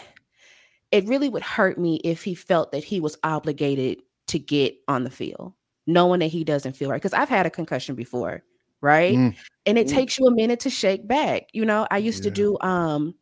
[0.90, 5.04] it really would hurt me if he felt that he was obligated to get on
[5.04, 5.52] the field,
[5.86, 7.00] knowing that he doesn't feel right.
[7.00, 8.42] Because I've had a concussion before,
[8.80, 9.14] right?
[9.16, 9.36] Mm.
[9.66, 9.90] And it Mm.
[9.90, 11.48] takes you a minute to shake back.
[11.52, 13.14] You know, I used to do um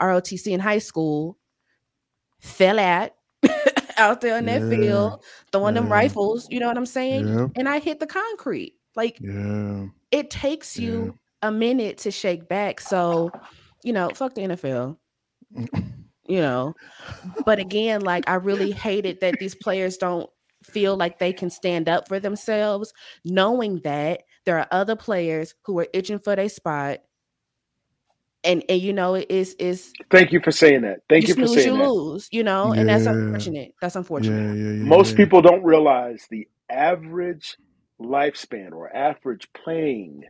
[0.00, 1.38] ROTC in high school,
[2.40, 3.16] fell at
[3.98, 4.68] out there in that Yeah.
[4.68, 7.28] field, throwing them rifles, you know what I'm saying?
[7.28, 7.48] Yeah.
[7.56, 8.74] And I hit the concrete.
[8.96, 9.86] Like Yeah.
[10.10, 12.80] it takes you a minute to shake back.
[12.80, 13.30] So,
[13.82, 14.96] you know, fuck the NFL.
[16.26, 16.74] You know.
[17.44, 20.30] But again, like I really hated that these players don't
[20.64, 22.92] feel like they can stand up for themselves,
[23.24, 26.98] knowing that there are other players who are itching for their spot.
[28.42, 31.00] And and you know, it is is Thank you for saying that.
[31.10, 31.90] Thank you, you for snooze, saying you that.
[31.90, 33.74] lose, you know, and that's unfortunate.
[33.82, 34.56] That's unfortunate.
[34.56, 34.62] Yeah.
[34.62, 34.72] Yeah.
[34.78, 34.84] Yeah.
[34.84, 35.16] Most yeah.
[35.18, 37.58] people don't realize the average
[38.00, 40.24] lifespan or average playing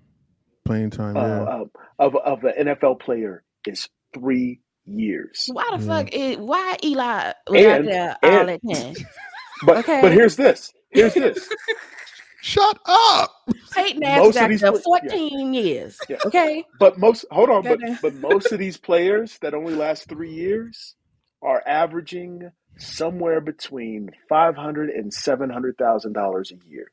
[0.64, 1.16] playing time.
[1.16, 1.44] uh, Yeah.
[1.44, 5.48] of, of of an NFL player is three years.
[5.52, 5.88] Why the Yeah.
[6.02, 8.94] fuck is why Eli was out And- there all and- that time?
[9.66, 10.00] But Okay.
[10.00, 10.72] but here's this.
[10.90, 11.46] Here's this.
[12.42, 13.30] Shut up.
[13.74, 15.28] Peyton Most of these got pla- there yeah.
[15.28, 15.98] 14 years.
[16.08, 16.16] Yeah.
[16.24, 16.64] Okay.
[16.78, 20.94] But most hold on, but but most of these players that only last three years
[21.42, 26.90] are averaging somewhere between five hundred and seven hundred thousand dollars a year.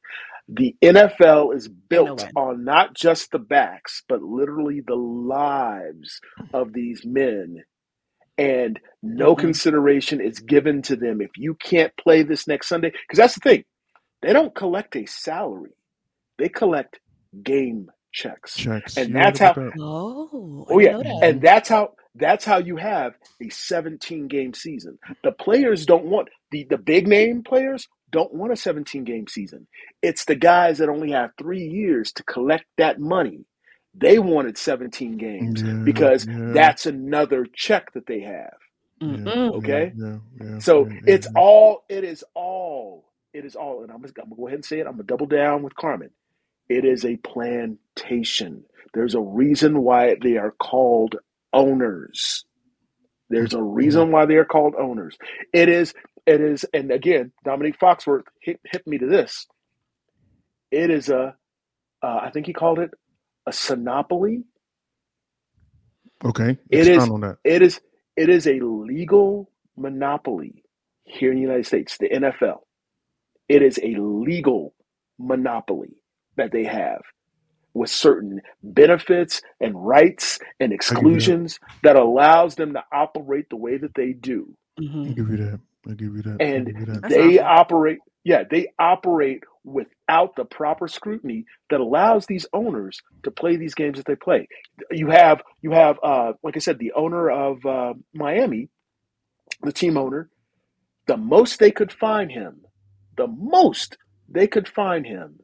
[0.49, 6.21] The NFL is built on not just the backs, but literally the lives
[6.53, 7.63] of these men.
[8.38, 9.38] And no Mhm.
[9.38, 12.91] consideration is given to them if you can't play this next Sunday.
[12.91, 13.65] Because that's the thing.
[14.23, 15.71] They don't collect a salary.
[16.39, 16.99] They collect
[17.43, 18.63] game checks.
[18.63, 18.97] Checks.
[18.97, 19.73] And You that's how that?
[19.79, 21.21] Oh, Oh yeah, that.
[21.21, 24.99] and that's how that's how you have a 17 game season.
[25.23, 29.67] The players don't want the the big name players don't want a 17 game season.
[30.03, 33.45] It's the guys that only have 3 years to collect that money.
[33.95, 36.53] They wanted 17 games Yeah, because yeah.
[36.53, 38.58] that's another check that they have.
[39.03, 39.56] Mm-hmm.
[39.58, 39.93] Okay?
[39.95, 40.60] Yeah, yeah.
[40.60, 41.34] So yeah, yeah, it's yeah.
[41.36, 44.58] all it is all it is all and I'm just, I'm going to go ahead
[44.58, 44.88] and say it.
[44.88, 46.12] I'm going to double down with Carmen.
[46.69, 48.63] It is a plantation.
[48.93, 51.17] There's a reason why they are called
[51.53, 52.45] owners.
[53.29, 55.17] There's a reason why they are called owners.
[55.53, 55.93] It is,
[56.25, 59.47] it is, and again, Domonique Foxworth hit, hit me to this.
[60.71, 61.36] It is a,
[62.01, 62.91] uh, I think he called it
[63.45, 64.43] a synopoly.
[66.23, 66.57] Okay.
[66.69, 67.38] It is, on that.
[67.43, 67.79] it is,
[68.15, 70.63] it is a legal monopoly
[71.03, 72.60] here in the United States, the NFL.
[73.49, 74.73] It is a legal
[75.19, 75.97] monopoly
[76.36, 77.01] that they have
[77.73, 83.95] with certain benefits and rights and exclusions that allows them to operate the way that
[83.95, 84.56] they do.
[85.08, 85.13] I Mhm.
[85.13, 85.62] give you that.
[85.89, 86.41] I give you that.
[86.41, 87.03] And you that.
[87.10, 87.39] They awful.
[87.39, 93.75] operate, yeah, they operate without the proper scrutiny that allows these owners to play these
[93.75, 94.47] games that they play.
[94.91, 98.69] You have, you have, uh, like I said, the owner of uh, Miami,
[99.63, 100.30] the team owner,
[101.08, 102.62] the most they could find him,
[103.17, 103.97] the most
[104.30, 105.39] they could find him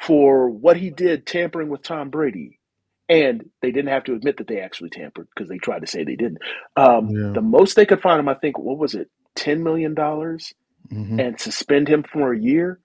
[0.00, 2.58] for what he did tampering with Tom Brady.
[3.08, 6.04] And they didn't have to admit that they actually tampered because they tried to say
[6.04, 6.38] they didn't.
[6.76, 7.32] Um, Yeah.
[7.34, 11.20] The most they could find him, I think, what was it, $10 million Mhm.
[11.20, 12.80] and suspend him for a year?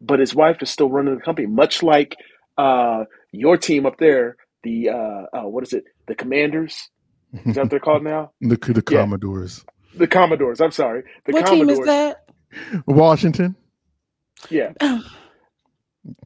[0.00, 2.16] But his wife is still running the company, much like
[2.58, 6.90] uh, your team up there, the, uh, uh, what is it, the Commanders?
[7.46, 8.32] Is that what they're called now?
[8.40, 9.02] the the Yeah.
[9.02, 9.64] Commodores.
[9.96, 11.04] The Commodores, I'm sorry.
[11.26, 12.18] The what team is that?
[12.86, 13.56] Washington.
[14.50, 14.72] Yeah.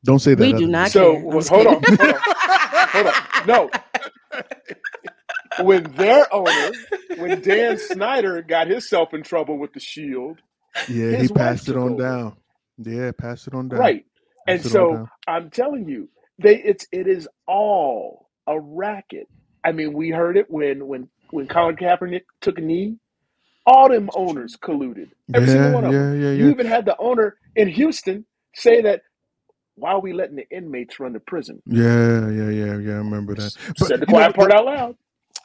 [0.05, 0.51] Don't say that.
[0.51, 1.25] We do not So care.
[1.25, 2.23] Well, hold on, hold on,
[2.93, 3.15] hold on.
[3.47, 3.71] No,
[5.57, 6.73] when their owner,
[7.17, 10.41] when Dan Snyder got himself in trouble with the Shield,
[10.89, 11.97] Yeah, he passed it on over.
[11.97, 12.37] down.
[12.79, 13.81] Yeah, passed it on down.
[13.81, 14.05] right?
[14.49, 15.03] And Passed it so.
[15.27, 19.29] I'm telling you, they it's it is all a racket.
[19.65, 22.97] I mean, we heard it when when when Colin Kaepernick took a knee.
[23.67, 25.11] All them owners colluded.
[25.35, 26.15] Every single one of yeah, them.
[26.23, 26.51] yeah, You yeah.
[26.51, 29.03] even had the owner in Houston say that
[29.77, 31.63] why are we letting the inmates run the prison?
[31.67, 32.93] Yeah, yeah, yeah, yeah.
[32.93, 33.57] I remember that.
[33.79, 34.97] But, Said the you know, quiet part out loud.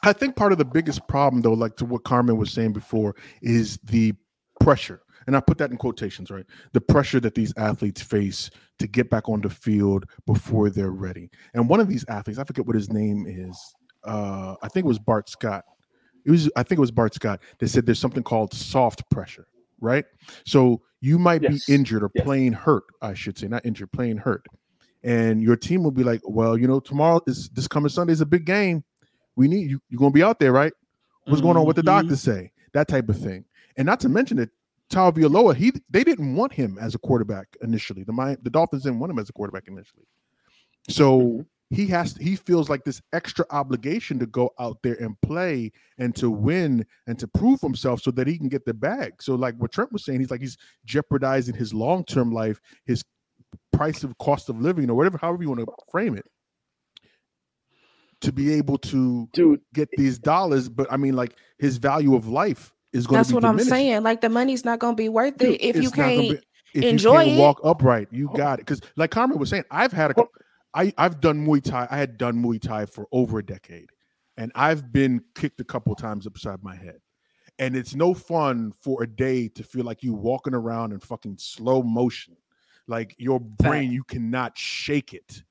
[0.02, 3.14] I think part of the biggest problem, though, like to what Carmen was saying before,
[3.42, 4.14] is the
[4.60, 5.02] pressure.
[5.26, 6.46] And I put that in quotations, right?
[6.72, 11.30] The pressure that these athletes face to get back on the field before they're ready.
[11.54, 13.58] And one of these athletes, I forget what his name is.
[14.04, 15.64] Uh, I think it was Bart Scott.
[16.24, 19.46] It was, I think it was Bart Scott that said there's something called soft pressure,
[19.80, 20.04] right?
[20.46, 21.66] So you might Yes.
[21.66, 22.24] be injured or Yes.
[22.24, 24.46] playing hurt, I should say, not injured, playing hurt.
[25.02, 28.20] And your team will be like, well, you know, tomorrow is this coming Sunday is
[28.20, 28.84] a big game.
[29.36, 29.80] We need you.
[29.88, 30.72] You're gonna be out there, right?
[31.24, 31.64] What's going on?
[31.64, 31.86] What the Mhm.
[31.86, 32.52] doctors say?
[32.72, 33.44] That type of thing.
[33.76, 34.50] And not to mention that
[34.90, 38.02] Tagovailoa, he they didn't want him as a quarterback initially.
[38.02, 40.04] The the Dolphins didn't want him as a quarterback initially.
[40.88, 45.70] So he has he feels like this extra obligation to go out there and play
[45.98, 49.22] and to win and to prove himself so that he can get the bag.
[49.22, 53.04] So like what Trent was saying, he's like he's jeopardizing his long-term life, his
[53.72, 56.24] price of cost of living or whatever, however you want to frame it,
[58.20, 60.68] to be able to Dude, get these dollars.
[60.68, 63.60] But I mean, like his value of life is going That's to be what I'm
[63.60, 64.02] saying.
[64.02, 66.30] Like the money's not gonna be worth Dude, it if you it's not gonna can't.
[66.40, 67.40] be- if enjoy you can't it.
[67.40, 68.66] walk upright, you got it.
[68.66, 70.30] Because like Carmen was saying, I've had a, Well-
[70.74, 71.88] I I've done Muay Thai.
[71.90, 73.90] I had done Muay Thai for over a decade,
[74.36, 77.00] and I've been kicked a couple times upside my head.
[77.58, 81.36] And it's no fun for a day to feel like you walking around in fucking
[81.38, 82.36] slow motion,
[82.86, 85.42] like your brain you cannot shake it.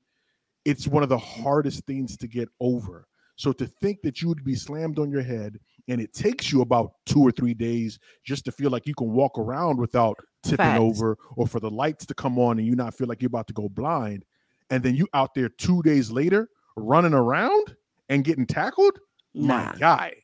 [0.64, 3.06] It's one of the hardest things to get over.
[3.36, 6.60] So to think that you would be slammed on your head and it takes you
[6.60, 10.58] about two or three days just to feel like you can walk around without tipping
[10.58, 10.80] Facts.
[10.80, 13.46] over or for the lights to come on and you not feel like you're about
[13.46, 14.24] to go blind
[14.70, 17.76] and then you out there two days later running around
[18.08, 18.98] and getting tackled
[19.34, 19.72] Nah.
[19.72, 20.14] my guy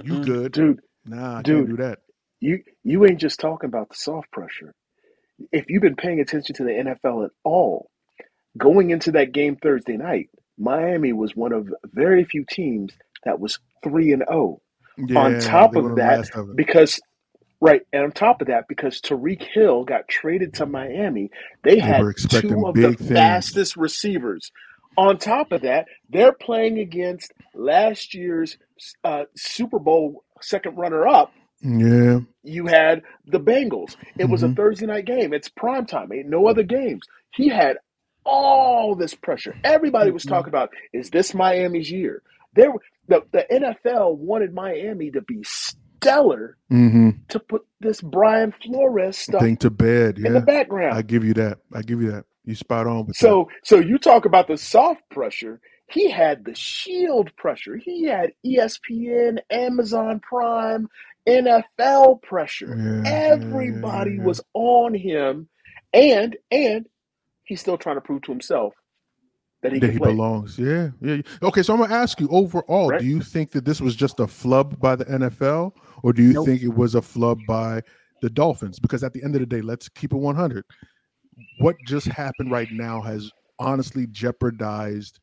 [0.00, 0.20] you Mm-mm.
[0.20, 1.44] good dude, nah I Dude.
[1.44, 2.00] can't do that
[2.40, 4.66] you you ain't just talking about the soft pressure.
[5.52, 7.90] if you've been paying attention to the NFL at all,
[8.58, 13.58] going into that game Thursday night, Miami was one of very few teams that was
[13.84, 14.60] three and zero.
[15.16, 17.00] on top of that, of because
[17.64, 21.30] right, and on top of that, because Tyreek Hill got traded to Miami,
[21.64, 23.08] they They had two of the things.
[23.10, 24.52] fastest receivers.
[24.96, 28.58] On top of that, they're playing against last year's
[29.04, 31.32] uh, Super Bowl second runner-up.
[31.62, 33.96] Yeah, You had the Bengals.
[34.18, 34.56] It was a Mhm.
[34.56, 35.32] Thursday night game.
[35.32, 36.12] It's prime time.
[36.12, 37.02] Ain't no other games.
[37.34, 37.78] He had
[38.24, 39.56] all this pressure.
[39.64, 40.28] Everybody was Mhm.
[40.30, 42.22] talking about, is this Miami's year?
[42.54, 42.72] There,
[43.08, 45.42] the, the NFL wanted Miami to be
[46.04, 50.18] stellar hmm to put this Brian Flores stuff thing to bed.
[50.18, 50.94] in the background.
[50.96, 51.58] I give you that.
[51.72, 52.24] I give you that.
[52.44, 53.14] You spot on with that.
[53.16, 55.60] So, so you talk about the soft pressure.
[55.88, 57.76] He had the shield pressure.
[57.76, 60.88] He had ESPN, Amazon Prime,
[61.28, 62.76] NFL pressure.
[62.76, 64.22] Yeah, yeah, Everybody yeah, yeah.
[64.24, 65.48] was on him,
[65.92, 66.86] and and
[67.44, 68.74] he's still trying to prove to himself
[69.64, 70.58] that he that he belongs.
[70.58, 71.22] Yeah, yeah.
[71.42, 73.00] Okay, so I'm gonna ask you overall, Right.
[73.00, 76.34] do you think that this was just a flub by the NFL, or do you
[76.34, 76.46] Nope.
[76.46, 77.82] think it was a flub by
[78.20, 78.78] the Dolphins?
[78.78, 80.64] Because at the end of the day, let's keep it 100.
[81.58, 85.18] What just happened right now has honestly jeopardized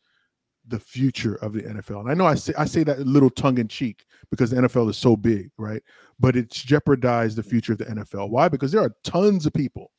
[0.68, 2.02] the future of the NFL.
[2.02, 4.58] And I know I say I say that a little tongue in cheek because the
[4.58, 5.84] NFL is so big, right?
[6.20, 8.30] But it's jeopardized the future of the NFL.
[8.32, 8.50] Why?
[8.50, 9.92] Because there are tons of people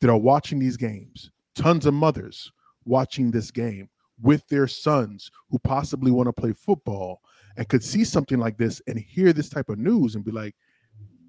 [0.00, 2.50] that are watching these games, tons of mothers
[2.84, 3.88] watching this game
[4.20, 7.20] with their sons who possibly want to play football
[7.56, 10.54] and could see something like this and hear this type of news and be like,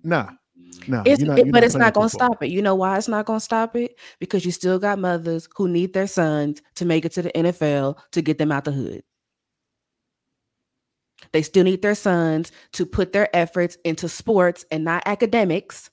[0.04, 0.30] nah,
[0.88, 1.04] nah.
[1.06, 2.50] It's, not- it- but it's not going to stop it.
[2.50, 3.98] You know why it's not going to stop it?
[4.20, 7.98] Because you still got mothers who need their sons to make it to the NFL
[8.12, 9.04] to get them out the hood.
[11.32, 15.90] They still need their sons to put their efforts into sports and not academics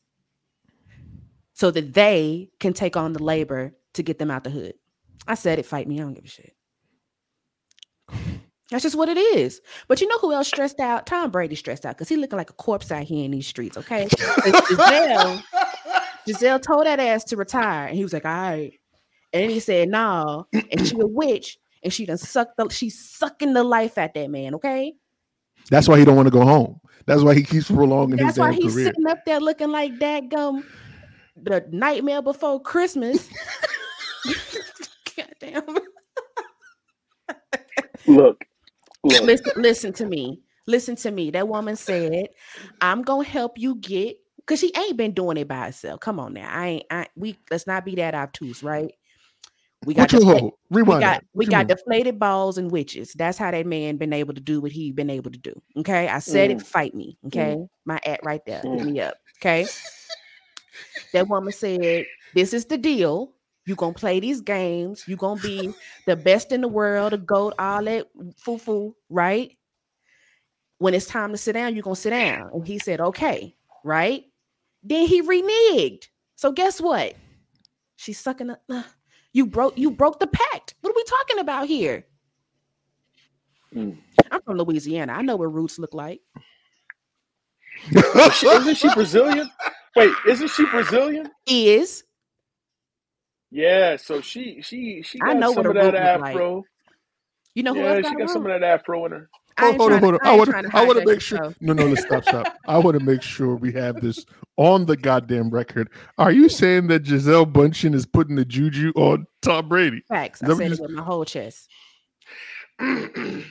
[1.54, 4.74] so that they can take on the labor to get them out the hood.
[5.26, 5.96] I said it, fight me.
[6.00, 6.52] I don't give a shit.
[8.70, 9.60] That's just what it is.
[9.86, 11.06] But you know who else stressed out?
[11.06, 13.76] Tom Brady stressed out because he looking like a corpse out here in these streets,
[13.76, 15.42] Okay, Gisele,
[16.26, 18.72] Gisele told that ass to retire, and he was like, "All right."
[19.34, 23.52] And he said, "No," and she a witch, and she done sucked the she's sucking
[23.52, 24.54] the life at that man.
[24.54, 24.94] Okay,
[25.70, 26.80] That's why he don't want to go home.
[27.04, 28.86] That's why he keeps prolonging that's his why he's career.
[28.86, 30.64] sitting up there looking like that gum,
[31.36, 33.28] the nightmare before Christmas.
[35.16, 35.62] Goddamn.
[38.06, 38.44] Look,
[39.04, 39.22] look.
[39.22, 40.40] listen, listen to me.
[40.66, 41.30] Listen to me.
[41.30, 42.28] That woman said,
[42.80, 46.00] "I'm gonna help you get." Cause she ain't been doing it by herself.
[46.00, 46.48] Come on now.
[46.52, 46.84] I ain't.
[46.90, 48.92] I we let's not be that obtuse, right?
[49.84, 50.52] We got What you defla- hold?
[50.70, 51.00] we Rewind.
[51.00, 53.12] got we got deflated balls and witches.
[53.14, 55.60] That's how that man been able to do what he been able to do.
[55.78, 56.58] Okay, I said it.
[56.58, 56.66] Mm.
[56.66, 57.16] Fight me.
[57.26, 58.60] Okay, my at right there.
[58.62, 58.84] Hit Mm.
[58.84, 59.14] me up.
[59.40, 59.66] Okay.
[61.12, 63.32] that woman said, "This is the deal.
[63.64, 65.04] You gonna play these games.
[65.06, 65.72] You gonna be
[66.06, 69.56] the best in the world, the goat, all that foo foo, right?
[70.78, 74.24] When it's time to sit down, you're gonna sit down." And he said, "Okay, right."
[74.82, 76.08] Then he reneged.
[76.34, 77.14] So guess what?
[77.96, 78.50] She's sucking.
[78.50, 78.62] up.
[78.68, 78.82] uh,
[79.32, 79.78] you broke.
[79.78, 80.74] You broke the pact.
[80.80, 82.04] What are we talking about here?
[83.72, 83.96] Mm.
[84.30, 85.12] I'm from Louisiana.
[85.12, 86.20] I know what roots look like.
[87.92, 89.48] Is she- Isn't she Brazilian?
[89.94, 91.30] Wait, isn't she Brazilian?
[91.46, 92.02] Is
[93.52, 96.36] Yeah, so she she she I got know some what of that root look like.
[96.36, 96.64] afro.
[97.54, 99.30] you know who Yeah, else she got, a got some of that afro in her.
[99.58, 100.20] I hold on, hold on.
[100.24, 100.56] I I want to.
[100.62, 101.38] to I want to make sure.
[101.38, 101.54] show.
[101.60, 102.48] No, no, let's stop, stop.
[102.66, 105.90] I want to make sure we have this on the goddamn record.
[106.18, 110.02] Are you saying that Gisele Bündchen is putting the juju on Tom Brady?
[110.08, 110.42] Facts.
[110.42, 111.68] I Is that what said you it with my whole chest.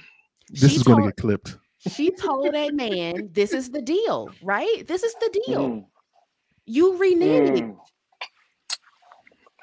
[0.50, 1.58] This She is going to get clipped.
[1.80, 4.88] She told that man, "This is the deal, right?
[4.88, 5.74] This is the deal.
[5.74, 5.86] Mm,
[6.66, 7.78] You reneged, mm.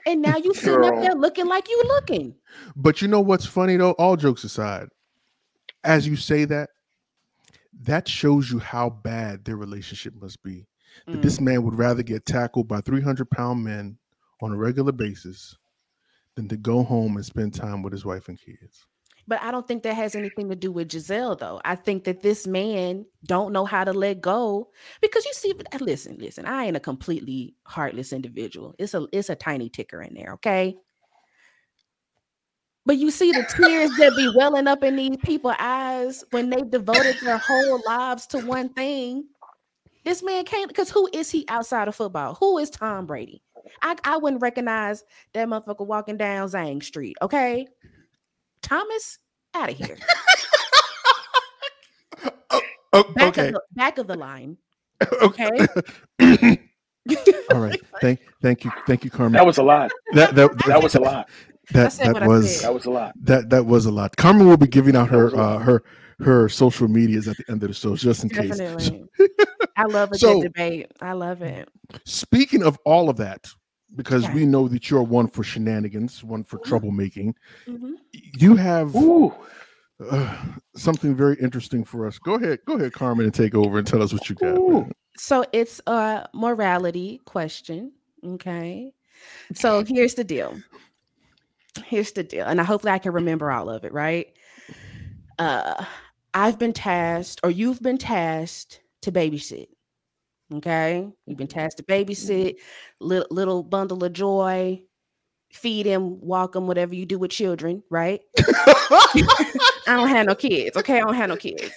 [0.09, 2.35] And now you sitting up there looking like you looking."
[2.75, 3.93] But you know what's funny though?
[3.93, 4.89] All jokes aside,
[5.85, 6.71] as you say that,
[7.83, 10.67] that shows you how bad their relationship must be.
[11.07, 11.23] That Mm.
[11.23, 13.99] this man would rather get tackled by 300 pound men
[14.41, 15.57] on a regular basis
[16.35, 18.87] than to go home and spend time with his wife and kids.
[19.29, 21.61] But I don't think that has anything to do with Giselle, though.
[21.65, 24.71] I think that this man don't know how to let go
[25.03, 25.55] because you see.
[25.73, 26.47] uh, Listen, listen.
[26.47, 28.75] I ain't a completely heartless individual.
[28.79, 30.79] It's a it's a tiny ticker in there, okay.
[32.87, 36.71] But you see the tears that be welling up in these people's eyes when they've
[36.71, 39.27] devoted their whole lives to one thing.
[40.05, 42.35] This man can't because who is he outside of football?
[42.37, 43.43] Who is Tom Brady?
[43.83, 45.05] I, I wouldn't recognize
[45.35, 47.69] that motherfucker walking down Zang Street, okay?
[48.63, 49.19] Thomas,
[49.55, 49.97] out of here.
[52.95, 53.49] Oh, Back okay.
[53.49, 54.57] of the back of the line.
[55.23, 55.51] okay.
[57.53, 57.79] All right.
[58.01, 58.71] Thank thank you.
[58.87, 59.35] Thank you, Carmen.
[59.35, 59.93] That was a lot.
[60.15, 61.29] that that, That was a lot.
[61.73, 62.63] that, that was.
[62.63, 63.13] That was a lot.
[63.25, 64.17] that that was a lot.
[64.17, 65.57] Carmen will be giving out her was a lot.
[65.57, 65.83] uh, her
[66.21, 68.57] her social medias at the end of the show, just in case.
[68.57, 69.05] Definitely.
[69.77, 70.91] I love a So- good debate.
[71.03, 71.69] I love it.
[72.07, 73.47] Speaking of all of that,
[73.97, 74.35] because Okay.
[74.35, 76.65] we know that you're one for shenanigans, one for Mhm.
[76.65, 77.35] troublemaking,
[77.67, 77.95] Mhm.
[78.13, 79.33] you have Ooh.
[80.11, 80.37] uh,
[80.77, 82.19] something very interesting for us.
[82.19, 84.57] Go ahead, go ahead, Carmen, and take over and tell us what you got.
[84.57, 84.89] Ooh.
[85.17, 87.93] So it's a morality question.
[88.25, 88.93] Okay.
[89.55, 90.57] So here's the deal.
[91.85, 92.47] Here's the deal.
[92.47, 94.29] And I hopefully I can remember all of it, right?
[95.39, 95.85] Uh
[96.35, 99.69] I've been tasked or you've been tasked to babysit.
[100.55, 101.09] Okay.
[101.27, 101.59] You've been mm-hmm.
[101.59, 102.57] tasked to babysit,
[103.01, 104.81] little, little bundle of joy,
[105.53, 108.21] feed him, walk him, whatever you do with children, right?
[108.39, 110.77] I don't have no kids.
[110.77, 110.97] Okay.
[110.99, 111.71] I don't have no kids.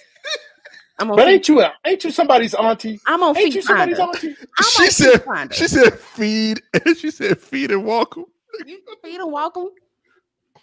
[0.98, 3.00] I'm on But ain't you a, ain't you somebody's auntie?
[3.06, 4.12] I'm on Ain't feed you somebody's finder.
[4.12, 4.36] auntie?
[4.58, 5.54] I'm she on said feet finder.
[5.54, 8.26] she said feed and she said feed and walk 'em.
[8.66, 9.70] You can feed them, walk them,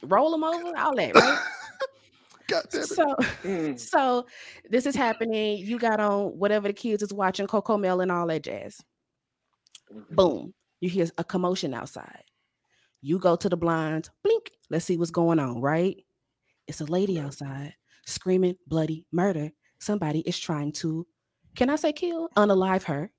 [0.03, 1.39] roll them over, all that, right?
[2.49, 2.87] God damn it.
[2.87, 3.79] so, Mm.
[3.79, 4.25] so
[4.69, 5.57] this is happening.
[5.59, 8.79] You got on whatever the kids is watching, Coco Mel and all that jazz.
[10.11, 12.23] Boom, you hear a commotion outside.
[13.01, 14.51] You go to the blinds, blink.
[14.69, 15.97] Let's see what's going on, right?
[16.67, 17.73] It's a lady outside
[18.05, 19.51] screaming bloody murder.
[19.79, 21.07] Somebody is trying to,
[21.55, 22.27] can I say kill?
[22.35, 23.09] Unalive her.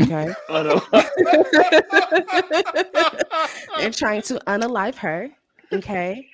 [0.00, 0.32] Okay.
[0.50, 0.82] I know.
[3.80, 5.30] and trying to unalive her.
[5.72, 6.28] Okay.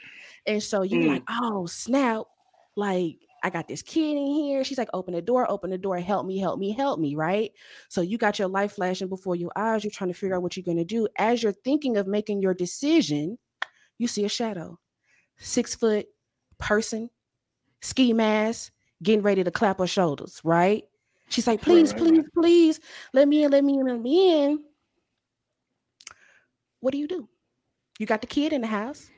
[0.46, 1.08] And so you Mm.
[1.08, 2.24] like, oh snap.
[2.74, 4.64] Like, I got this kid in here.
[4.64, 7.14] She's like, open the door, open the door, help me, help me, help me.
[7.14, 7.52] Right.
[7.88, 9.84] So you got your life flashing before your eyes.
[9.84, 11.08] You're trying to figure out what you're gonna do.
[11.18, 13.38] As you're thinking of making your decision,
[13.98, 14.78] you see a shadow,
[15.38, 16.06] six foot
[16.58, 17.10] person,
[17.80, 18.72] ski mask,
[19.02, 20.84] getting ready to clap her shoulders, right?
[21.28, 22.80] She's like, please, please, please,
[23.12, 24.64] let me in, let me in, let me in.
[26.80, 27.28] What do you do?
[27.98, 29.10] You got the kid in the house.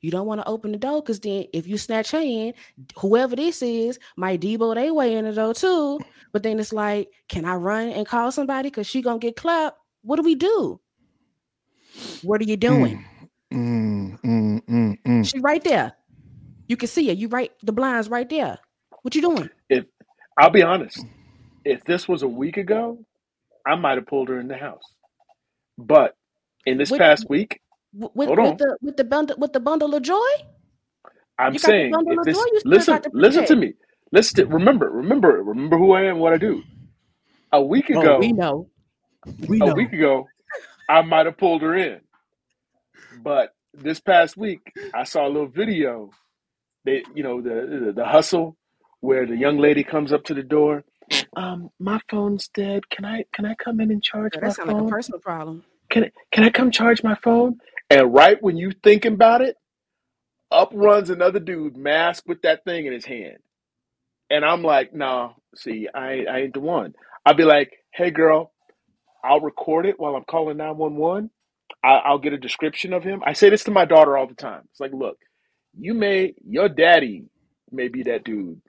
[0.00, 2.54] You don't want to open the door because then if you snatch her in,
[2.98, 6.00] whoever this is might debo they way in the door too.
[6.32, 9.78] But then it's like, can I run and call somebody because she gonna get clapped?
[10.02, 10.80] What do we do?
[12.22, 13.04] What are you doing?
[13.52, 15.26] Mm, mm, mm, mm.
[15.26, 15.92] She right there.
[16.68, 17.12] You can see her.
[17.14, 18.58] You right the blinds right there.
[19.02, 19.48] What you doing?
[19.68, 19.84] If
[20.36, 21.04] I'll be honest.
[21.64, 22.98] If this was a week ago,
[23.66, 24.82] I might have pulled her in the house.
[25.78, 26.14] But
[26.64, 27.60] in this With- past week, W-
[27.96, 28.52] With, Hold on.
[28.52, 30.28] with the with the bundle with the bundle of joy?
[31.38, 33.56] I'm You got the saying bundle of this joy, you listen, got the listen to
[33.56, 33.74] me.
[34.12, 36.64] Listen to remember, remember, remember who I am, what I do.
[37.52, 38.70] A week ago, Oh, we know.
[39.38, 40.30] We a week ago,
[40.88, 42.00] I might have pulled her in.
[43.12, 46.14] But this past week, I saw a little video.
[46.84, 48.56] They, you know, the the, the hustle
[49.00, 50.84] where the young lady comes up to the door.
[51.36, 52.88] Um, my phone's dead.
[52.90, 54.86] Can I can I come in and charge Girl, my that sounds like a phone?
[54.86, 55.64] personal problem.
[55.90, 57.58] Can can I come charge my phone?
[57.90, 59.56] And right when you thinking about it,
[60.52, 63.38] up runs another dude masked with that thing in his hand.
[64.30, 66.94] And I'm like, nah, see, I, ain't- I ain't the one.
[67.26, 68.52] I'll be like, hey, girl,
[69.24, 71.30] I'll record it while I'm calling 911.
[71.84, 73.22] I, I'll get a description of him.
[73.26, 74.62] I say this to my daughter all the time.
[74.70, 75.18] It's like, look,
[75.78, 77.26] you may, your daddy
[77.72, 78.60] may be that dude,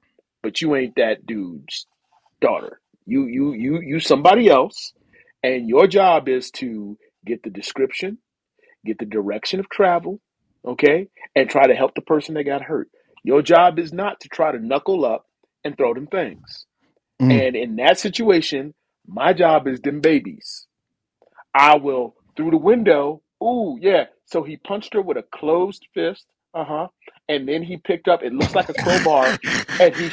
[0.43, 1.87] but you ain't that dude's
[2.41, 2.81] daughter.
[3.05, 4.93] You, you, you, you somebody else.
[5.43, 8.19] And your job is to get the description,
[8.87, 10.19] get the direction of travel,
[10.65, 12.89] okay, and try to help the person that got hurt.
[13.23, 15.25] Your job is not to try to knuckle up
[15.63, 16.65] and throw them things.
[17.21, 17.47] Mm.
[17.47, 18.73] And in that situation,
[19.07, 20.67] my job is them babies.
[21.53, 23.21] I will through the window.
[23.43, 24.05] Ooh, yeah.
[24.25, 26.25] So he punched her with a closed fist.
[26.53, 26.87] Uh huh.
[27.27, 28.23] And then he picked up.
[28.23, 29.37] It looks like a crowbar,
[29.81, 30.09] and he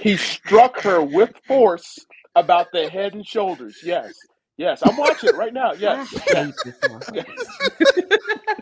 [0.00, 1.98] he struck her with force
[2.36, 3.80] about the head and shoulders.
[3.84, 4.14] Yes,
[4.56, 4.80] yes.
[4.84, 5.72] I'm watching it right now.
[5.78, 6.32] Yes, yes.
[6.34, 8.58] hate this motherfucker.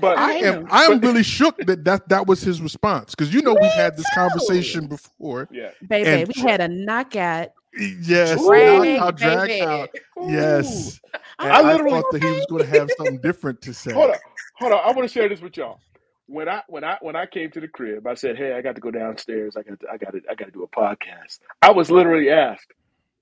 [0.00, 3.42] But I am I'm But- really shook that that, that was his response because you
[3.42, 5.48] know we've had this conversation before.
[5.52, 5.70] yeah.
[5.86, 7.48] Baby, And- we had a knockout.
[7.78, 9.88] Yes, Drag, knockout, drag out.
[10.28, 11.00] Yes,
[11.38, 13.92] and I I, literally- thought that he was going to have something different to say.
[13.94, 14.16] Hold on,
[14.58, 14.80] hold on.
[14.84, 15.78] I want to share this with y'all.
[16.26, 18.74] When I when I when I came to the crib, I said, "Hey, I got
[18.74, 19.56] to go downstairs.
[19.56, 22.28] I got to, I got to, I got to do a podcast." I was literally
[22.30, 22.72] asked,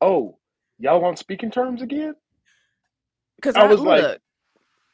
[0.00, 0.36] "Oh,
[0.80, 2.14] y'all on speaking terms again?"
[3.36, 4.18] Because I I, was like-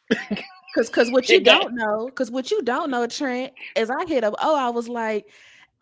[0.08, 4.24] Because because what you don't know, because what you don't know, Trent, is I hit
[4.24, 4.34] up.
[4.40, 5.26] Oh, I was like,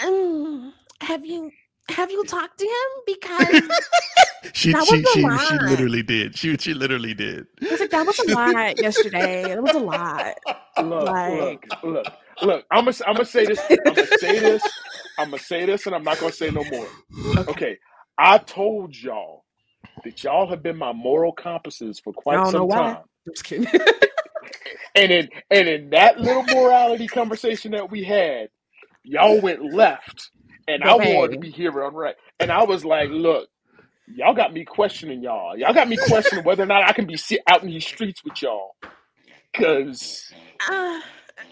[0.01, 1.51] um, have you
[1.91, 3.05] have you talked to him?
[3.07, 3.69] Because
[4.55, 6.37] she That she was a she, she literally did.
[6.39, 7.47] She she literally did.
[7.63, 9.51] I was like, that was a lot yesterday.
[9.53, 10.35] It was a lot.
[10.83, 12.07] Look, Like- look, look,
[12.43, 12.65] look.
[12.71, 13.61] I'm gonna I'm gonna say this.
[13.71, 14.63] I'm gonna say this.
[15.19, 16.87] I'm gonna say this, and I'm not gonna say no more.
[17.49, 17.79] Okay,
[18.19, 19.44] I told y'all
[20.05, 22.95] that y'all have been my moral compasses for I quite don't know some why.
[22.95, 23.05] time.
[23.29, 23.69] Just kidding.
[24.95, 28.49] And in and in that little morality conversation that we had,
[29.05, 30.31] y'all went left,
[30.69, 32.17] and But I wanted to be here on right.
[32.41, 33.49] And I was like, look,
[34.07, 35.59] y'all got me questioning y'all.
[35.59, 38.25] Y'all got me questioning whether or not I can be sit out in these streets
[38.25, 38.77] with y'all.
[39.57, 41.01] Cause Uh,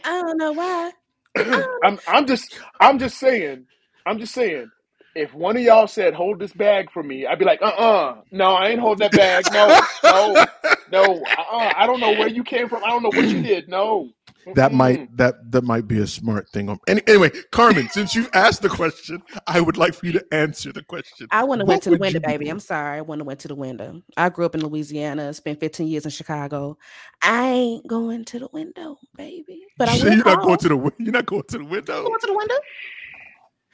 [0.05, 0.92] I don't know why.
[1.82, 3.66] I'm I'm just I'm just saying,
[4.07, 4.72] I'm just saying,
[5.15, 8.53] if one of y'all said, hold this bag for me, I'd be like, uh-uh, no,
[8.55, 9.45] I ain't holding that bag.
[9.53, 9.69] No,
[10.05, 10.45] no,
[10.91, 11.73] no, uh-uh.
[11.77, 12.83] I don't know where you came from.
[12.85, 13.69] I don't know what you did.
[13.69, 14.11] No.
[14.57, 16.69] that might that that might be a smart thing.
[16.69, 20.25] On any, anyway, Carmen, since you asked the question, I would like for you to
[20.33, 21.29] answer the question.
[21.31, 22.47] I wouldn't have went to the window, baby.
[22.47, 22.51] doing?
[22.53, 22.99] I'm sorry.
[22.99, 24.03] I wouldn't have went to the window.
[24.17, 26.77] I grew up in Louisiana, spent 15 years in Chicago.
[27.23, 29.63] I ain't going to the window, baby.
[29.79, 30.47] But I You say you're not call.
[30.47, 32.03] going to the win- you're not going to the window.
[32.03, 32.55] Going to the window?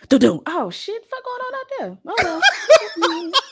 [0.09, 0.43] Do-do.
[0.47, 1.99] Oh shit, fuck going on out there?
[2.07, 2.41] Oh well.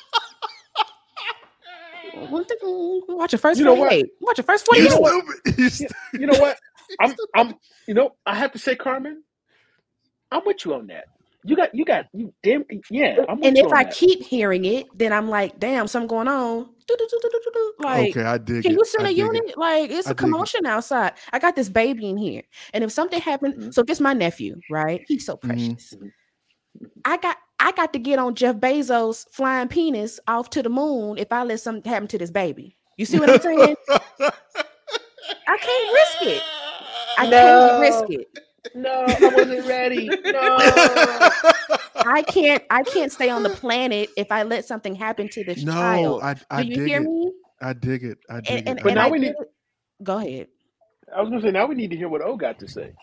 [3.08, 3.92] Watch your first You know what?
[4.20, 5.22] Watch your first You 48.
[5.44, 5.58] stupid.
[5.58, 6.58] You stu- You know what?
[7.00, 7.54] I'm I'm
[7.86, 9.22] you know, I have to say, Carmen,
[10.30, 11.04] I'm with you on that.
[11.44, 13.94] You got you got you damn yeah, I'm And if I that.
[13.94, 16.70] keep hearing it, then I'm like, damn, something going on.
[17.78, 18.78] Like, okay, I dig Can it.
[18.78, 19.34] you send I a dig it.
[19.34, 19.58] unit?
[19.58, 20.30] Like it's I a dig it.
[20.30, 21.12] commotion outside.
[21.32, 22.42] I got this baby in here,
[22.72, 23.74] and if something happened, Mhm.
[23.74, 25.04] so this my nephew, right?
[25.06, 25.40] He's so Mhm.
[25.42, 25.94] precious.
[25.94, 26.12] Mhm.
[27.04, 31.18] I got I got to get on Jeff Bezos' flying penis off to the moon
[31.18, 32.76] if I let something happen to this baby.
[32.96, 33.76] You see what I'm saying?
[35.48, 36.42] I can't risk it.
[37.18, 38.38] I can't risk it.
[38.74, 40.06] No, I wasn't ready.
[40.08, 40.56] No.
[42.08, 42.62] I can't.
[42.70, 46.22] I can't stay on the planet if I let something happen to this no, child.
[46.22, 47.04] I I Do you dig hear it.
[47.04, 47.32] me?
[47.60, 48.18] I dig it.
[48.28, 48.68] I dig And, it.
[48.68, 49.36] and, I But and now I we need- it.
[50.02, 50.48] Go ahead.
[51.14, 52.92] I was gonna say now we need to hear what O got to say.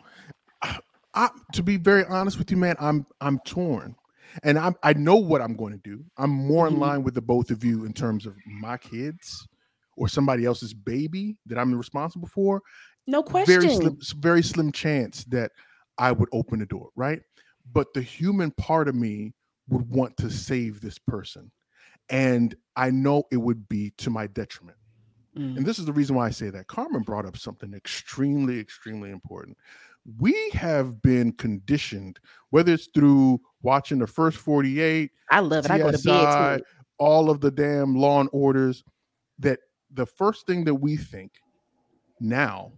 [1.16, 3.96] I, to be very honest with you, man, I'm I'm torn,
[4.44, 6.04] and I I know what I'm going to do.
[6.18, 6.80] I'm more in Mhm.
[6.80, 9.48] line with the both of you in terms of my kids
[9.96, 12.62] or somebody else's baby that I'm responsible for.
[13.06, 13.62] No question.
[13.62, 15.52] Very slim, very slim chance that
[15.98, 17.22] I would open the door, right?
[17.72, 19.34] But the human part of me
[19.70, 21.52] would want to save this person,
[22.10, 24.78] and I know it would be to my detriment.
[25.38, 25.58] Mm.
[25.58, 26.68] And this is the reason why I say that.
[26.68, 29.58] Carmen brought up something extremely, extremely important.
[30.20, 35.72] We have been conditioned, whether it's through watching the first 48, I love it.
[35.72, 36.64] I go to bed too.
[36.98, 38.84] all of the damn law and orders,
[39.40, 39.60] that
[39.94, 41.32] the first thing that we think
[42.20, 42.72] now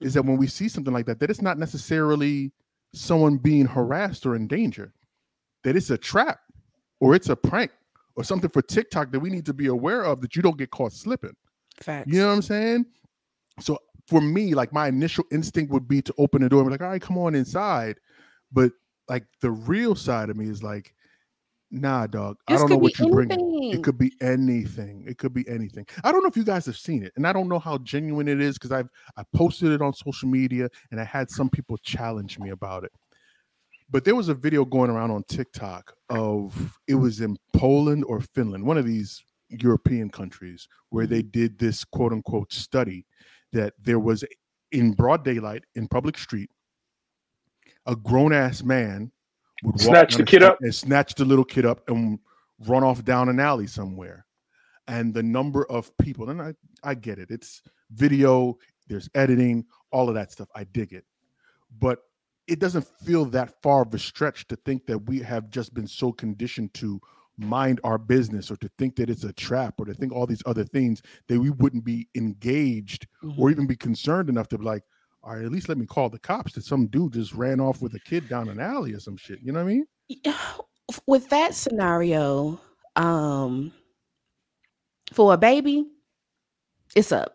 [0.00, 2.52] is that when we see something like that, that it's not necessarily
[2.92, 4.92] someone being harassed or in danger,
[5.64, 6.38] that it's a trap
[7.00, 7.72] or it's a prank
[8.16, 10.70] or something for TikTok that we need to be aware of that you don't get
[10.70, 11.34] caught slipping.
[11.80, 12.10] Facts.
[12.10, 12.86] You know what I'm saying?
[13.60, 13.78] So
[14.08, 16.80] for me, like my initial instinct would be to open the door and be like,
[16.82, 17.98] all right, come on inside.
[18.50, 18.72] But
[19.08, 20.94] like the real side of me is like,
[21.70, 22.38] nah, dog.
[22.48, 23.30] I don't know what you bring.
[23.70, 25.04] It could be anything.
[25.06, 25.86] It could be anything.
[26.04, 28.28] I don't know if you guys have seen it, and I don't know how genuine
[28.28, 28.88] it is because I've
[29.18, 32.92] I posted it on social media and I had some people challenge me about it.
[33.90, 38.20] But there was a video going around on TikTok of it was in Poland or
[38.20, 41.30] Finland, one of these European countries, where they Mm-hmm.
[41.30, 43.06] did this quote unquote study
[43.52, 44.24] that there was
[44.72, 46.50] in broad daylight in public street,
[47.86, 49.10] a grown ass man
[49.62, 50.58] would Snatch the kid up.
[50.60, 52.18] and snatch the little kid up and
[52.66, 54.26] run off down an alley somewhere.
[54.86, 60.08] And the number of people, and I, I get it, it's video, there's editing, all
[60.08, 60.48] of that stuff.
[60.54, 61.04] I dig it.
[61.78, 61.98] But
[62.46, 65.86] it doesn't feel that far of a stretch to think that we have just been
[65.86, 67.00] so conditioned to
[67.38, 70.42] mind our business or to think that it's a trap or to think all these
[70.46, 73.38] other things that we wouldn't be engaged Mhm.
[73.38, 74.82] or even be concerned enough to be like,
[75.22, 77.80] all right, at least let me call the cops that some dude just ran off
[77.82, 79.40] with a kid down an alley or some shit.
[79.42, 79.86] You know what I mean?
[81.06, 82.58] With that scenario,
[82.96, 83.72] um,
[85.12, 85.86] for a baby,
[86.96, 87.34] it's up.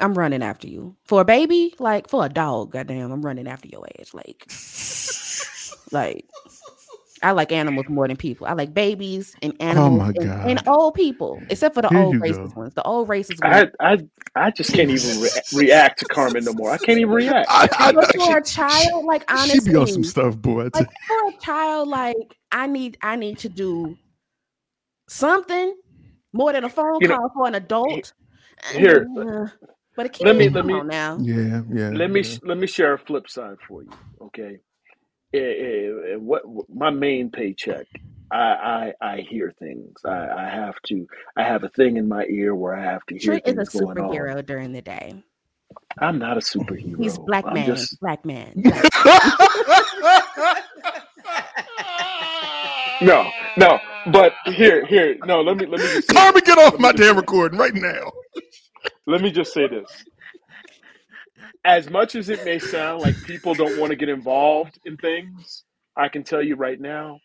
[0.00, 0.96] I'm running after you.
[1.04, 4.14] For a baby, like for a dog, goddamn, I'm running after your ass.
[4.14, 4.46] Like,
[5.92, 6.26] like
[7.22, 8.46] I like animals more than people.
[8.46, 12.14] I like babies and animals my and, and old people, except for the Here old
[12.14, 12.60] you racist go.
[12.60, 12.74] ones.
[12.74, 13.70] The old racist I ones.
[13.80, 13.98] I
[14.34, 16.70] I just can't even re- react to Carmen no more.
[16.70, 17.48] I can't even react.
[17.50, 20.70] I, I, But for a child, like honestly, she honestly, be on some stuff, boy.
[20.74, 22.16] Like for a child like
[22.50, 23.96] i need i need to do
[25.08, 25.74] something
[26.32, 28.12] more than a phone You know, call for an adult
[28.72, 29.46] here, Uh,
[29.96, 31.18] but a kid let me- let me- now.
[31.20, 31.90] Yeah, yeah.
[31.90, 33.90] let me let me share a flip side for you.
[34.20, 34.58] Okay,
[35.34, 37.86] Eh, eh, eh, what, what my main paycheck?
[38.32, 40.00] I, I I hear things.
[40.04, 41.06] I, I have to.
[41.36, 43.62] I have a thing in my ear where I have to hear Trent is a
[43.62, 44.30] things going on.
[44.32, 45.22] superhero during the day.
[46.00, 46.98] I'm not a superhero.
[46.98, 48.64] He's black I'm man, just black man.
[48.66, 48.88] black-
[53.02, 53.78] no, no.
[54.12, 55.42] But here, here, no.
[55.42, 57.74] Let me let me just say, Carmen, get off let my damn say, recording right
[57.74, 58.12] now.
[59.06, 59.90] let me just say this.
[61.64, 65.64] As much as it may sound like people don't want to get involved in things,
[65.96, 67.20] I can tell you right now,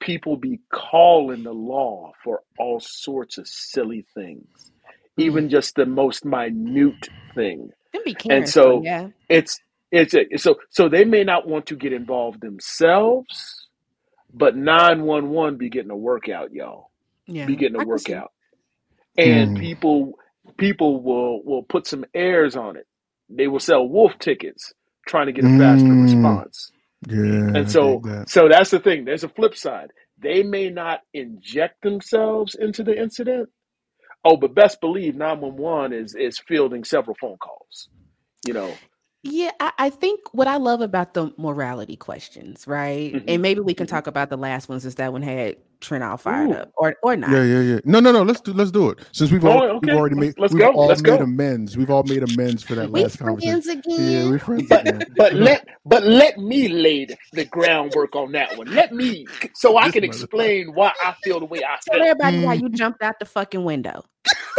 [0.00, 4.72] people be calling the law for all sorts of silly things,
[5.20, 5.26] Mm.
[5.26, 7.70] even just the most minute thing.
[8.04, 9.08] Be Karen, And so yeah.
[9.28, 9.60] it's
[9.92, 13.68] it's a, so so they may not want to get involved themselves,
[14.32, 16.90] but nine one one be getting a workout, y'all.
[17.26, 17.46] Yeah.
[17.46, 18.14] Be getting a I can see.
[18.14, 18.32] workout,
[19.18, 19.54] and Mm.
[19.54, 20.14] people
[20.58, 22.87] people will will put some airs on it.
[23.30, 24.72] They will sell wolf tickets
[25.08, 26.02] trying to get a faster Mm.
[26.02, 26.72] response.
[27.08, 28.28] Yeah, And so that.
[28.28, 29.04] so that's the thing.
[29.04, 29.92] There's a flip side.
[30.18, 33.50] They may not inject themselves into the incident.
[34.24, 37.88] Oh, but best believe 911 is is fielding several phone calls.
[38.46, 38.80] You know.
[39.24, 43.12] Yeah, I, I think what I love about the morality questions, right?
[43.12, 43.24] Mhm.
[43.26, 43.90] And maybe we can Mhm.
[43.90, 46.54] talk about the last ones is that one had Trent all fired Ooh.
[46.54, 47.30] up or or not.
[47.30, 47.78] Yeah, yeah, yeah.
[47.84, 48.22] No, no, no.
[48.22, 48.98] Let's do let's do it.
[49.12, 49.78] Since we've Oh, all okay.
[49.92, 50.72] we've already made let's we've go.
[50.72, 51.24] all Let's made go.
[51.24, 51.76] amends.
[51.76, 53.60] We've all made amends for that last conversation.
[53.62, 54.30] friends Yeah, again.
[54.32, 55.04] we friends But again.
[55.16, 58.68] but let but let me lay the, groundwork on that one.
[58.74, 61.98] Let me so I This can explain why I feel the way I feel.
[61.98, 62.62] Tell everybody how Mm.
[62.62, 64.02] you jumped out the fucking window.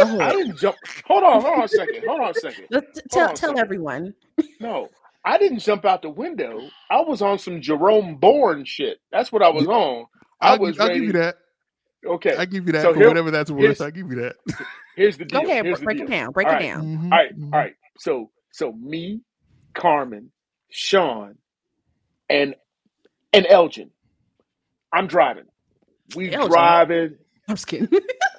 [0.00, 0.78] Go I didn't jump.
[1.06, 2.04] Hold on, hold on a second.
[2.06, 2.68] Hold on a second.
[2.70, 3.58] Let's t- Hold tell tell second.
[3.58, 4.14] everyone.
[4.60, 4.90] No,
[5.24, 6.74] I didn't jump out the window.
[6.90, 8.98] I was on some Jerome Bourne shit.
[9.12, 10.06] That's what I was on.
[10.42, 11.36] I I'll, was I'll give you that.
[12.06, 13.60] Okay, I give you that so for here whatever that's worth.
[13.66, 14.36] here's I give you that.
[14.96, 15.48] here's the Go deal.
[15.48, 16.06] ahead, Here's br- the break deal.
[16.06, 16.32] it down.
[16.32, 16.84] Break All it right, down.
[16.84, 17.52] Mhm, all right, mhm.
[17.52, 17.74] all right.
[17.98, 19.22] So so me,
[19.74, 20.32] Carmen,
[20.70, 21.36] Sean,
[22.28, 22.54] and
[23.32, 23.90] and Elgin.
[24.92, 25.46] I'm driving.
[26.14, 26.50] We Elgin.
[26.50, 27.16] driving.
[27.48, 27.88] I'm just kidding.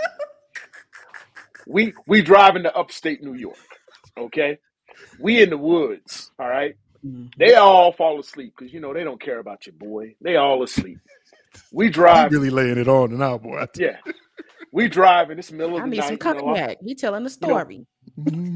[1.71, 3.57] We we driving to upstate New York.
[4.19, 4.59] Okay,
[5.17, 6.31] we in the woods.
[6.39, 6.75] All right.
[7.05, 7.31] Mhm.
[7.37, 10.15] They all fall asleep because you know they don't care about your boy.
[10.21, 11.01] They all asleep.
[11.71, 12.29] We You driving.
[12.29, 13.65] really laying it on now, boy.
[13.75, 13.97] Yeah,
[14.71, 15.39] we driving.
[15.39, 16.21] It's the middle of I the need some night.
[16.23, 16.77] You know, I'm, cognac.
[16.83, 17.87] He telling the you know, story.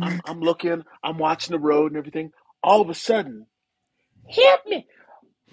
[0.01, 0.21] I'm.
[0.25, 0.83] I'm looking.
[1.03, 2.31] I'm watching the road and everything.
[2.63, 3.47] All of a sudden,
[4.29, 4.87] help me!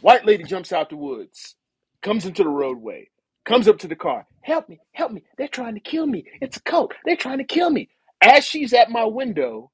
[0.01, 1.57] White lady jumps out the woods,
[2.03, 3.09] comes into the roadway,
[3.47, 4.27] comes up to the car.
[4.43, 4.81] Help me!
[4.93, 5.25] Help me!
[5.39, 6.27] They're trying to kill me.
[6.41, 6.95] It's a cult.
[7.05, 7.91] They're trying to kill me.
[8.23, 9.71] As she's at my window,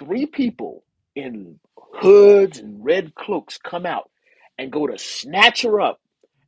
[0.00, 0.84] three people
[1.16, 4.10] in hoods and red cloaks come out
[4.58, 6.00] and go to snatch her up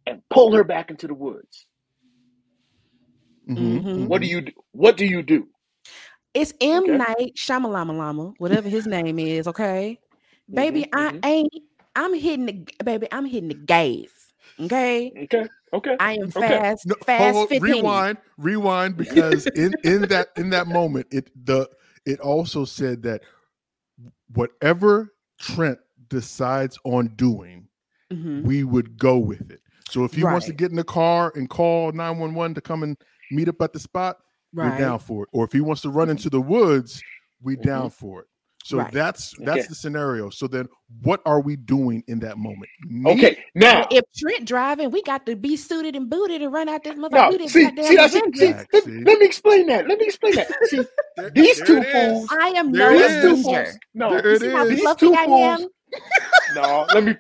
[0.07, 1.67] and pull her back into the woods.
[3.49, 4.09] Mhm, Mhm.
[4.09, 4.53] What do you do?
[4.73, 5.49] What do you do?
[6.35, 6.99] It's M Okay.
[6.99, 9.49] Night Shyamalama Lama, whatever his name is.
[9.49, 10.01] Okay,
[10.55, 11.53] baby, hmm I hmm ain't.
[11.97, 13.09] I'm hitting the baby.
[13.13, 14.33] I'm hitting the gas.
[14.61, 15.49] Okay, Okay.
[15.75, 15.97] Okay.
[15.99, 16.41] I am Okay.
[16.41, 17.75] fast, No, fast hold, fifteen.
[17.75, 21.69] rewind, rewind, because in in that in that moment, it the
[22.07, 23.23] it also said that
[24.33, 27.67] whatever Trent decides on doing,
[28.13, 28.45] Mhm.
[28.45, 29.61] we would go with it.
[29.91, 32.97] So if he wants to get in the car and call 911 to come and
[33.31, 34.19] meet up at the spot,
[34.53, 35.29] we're down for it.
[35.33, 37.03] Or if he wants to run into the woods,
[37.43, 38.27] we hmm down for it.
[38.65, 38.93] So right.
[38.93, 39.69] that's that's Okay.
[39.69, 40.31] the scenario.
[40.31, 40.69] So then
[41.03, 42.71] what are we doing in that moment?
[42.85, 43.39] Me, Okay.
[43.73, 46.85] Well, Now, if Trent driving, we got to be suited and booted and run out
[46.85, 47.27] this motherfucker.
[47.27, 48.67] now, We the see, see, goddamn that's see, Avengers.
[48.73, 49.07] Let, see.
[49.07, 49.89] let me explain that.
[49.89, 50.49] Let me explain that.
[50.63, 52.25] See, There, these there two it is.
[52.25, 53.43] fools, I am There no these two is.
[53.43, 53.83] fools, Avenger.
[53.95, 54.67] no, You There it see how is.
[54.67, 55.69] these fluffy two I fools, am?
[56.49, 57.17] no, let me,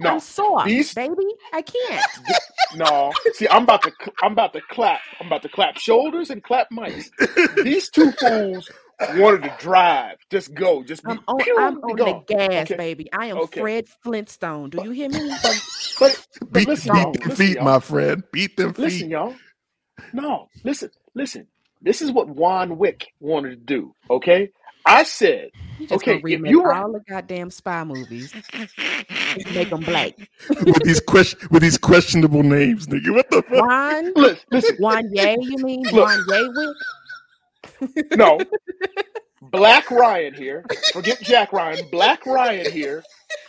[0.00, 1.26] No, I'm no, soft, these, baby.
[1.52, 2.06] I can't.
[2.70, 3.92] no, see, I'm about to,
[4.22, 7.06] I'm about to clap, I'm about to clap shoulders and clap mics.
[7.62, 8.70] These two fools
[9.16, 11.38] wanted to drive, just go, just I'm be on.
[11.38, 13.08] pure, I'm be on the gas, Okay, baby.
[13.12, 14.70] I am okay, Fred Flintstone.
[14.70, 15.28] Do you hear me?
[15.42, 15.62] but,
[15.98, 18.22] but, but beat, listen, beat y'all, them listen, feet, y'all, my friend.
[18.32, 19.08] Beat them listen, feet.
[19.10, 19.34] y'all.
[20.12, 21.46] No, listen, listen.
[21.82, 23.94] This is what Juan Wick wanted to do.
[24.10, 24.50] Okay,
[24.84, 28.34] I said, You just gonna okay, if remake you were all the goddamn spy movies.
[29.54, 30.14] Make them black.
[30.48, 33.14] with these question with these questionable names, nigga.
[33.14, 33.66] What the fuck?
[33.66, 36.76] Juan, listen, listen, Juan Ye, you mean look, Juan Ye Wick?
[38.16, 38.38] No,
[39.42, 40.66] Black Ryan here.
[40.92, 41.88] Forget Jack Ryan.
[41.90, 43.04] Black Ryan here.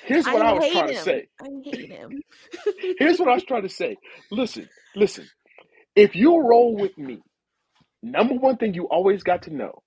[0.06, 1.28] Here's what I I was trying to say.
[1.42, 2.22] I hate him.
[3.00, 3.98] Here's what I was trying to say.
[4.32, 5.28] Listen, listen.
[5.96, 7.22] If you roll with me,
[8.04, 9.84] number one thing you always got to know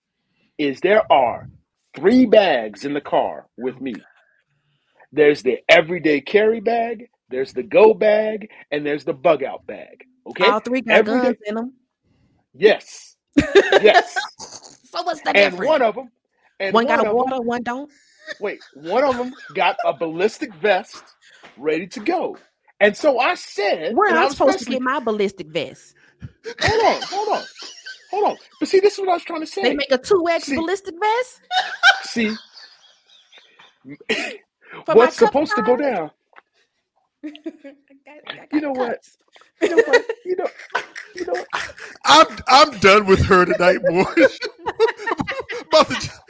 [0.58, 1.48] is there are
[1.96, 3.94] three bags in the car with me.
[5.12, 10.04] There's the everyday carry bag, there's the go bag, and there's the bug out bag.
[10.28, 10.44] Okay?
[10.44, 11.38] All three got Every guns day.
[11.46, 11.74] in them.
[12.54, 13.13] Yes.
[13.76, 14.28] Yes.
[14.84, 15.60] so what's the And difference?
[15.60, 16.10] one of them,
[16.60, 17.92] and One got a of them, water, one don't.
[18.38, 21.04] wait, one of them got a ballistic vest
[21.56, 22.42] ready to go.
[22.80, 25.94] And so I said, Where and I supposed to get my ballistic vest?
[26.60, 27.48] hold on, hold on,
[28.10, 28.38] hold on.
[28.60, 29.62] But see, this is what I was trying to say.
[29.62, 31.42] They make a two X See, ballistic vest
[32.02, 32.40] see,
[34.92, 36.10] what's cup supposed to go down?
[38.06, 39.06] got- I You know what?
[39.62, 40.04] You know what?
[40.24, 40.48] You know,
[41.14, 41.48] you know what?
[42.04, 44.38] I'm I'm done with her tonight, boys.
[45.68, 46.20] about to just,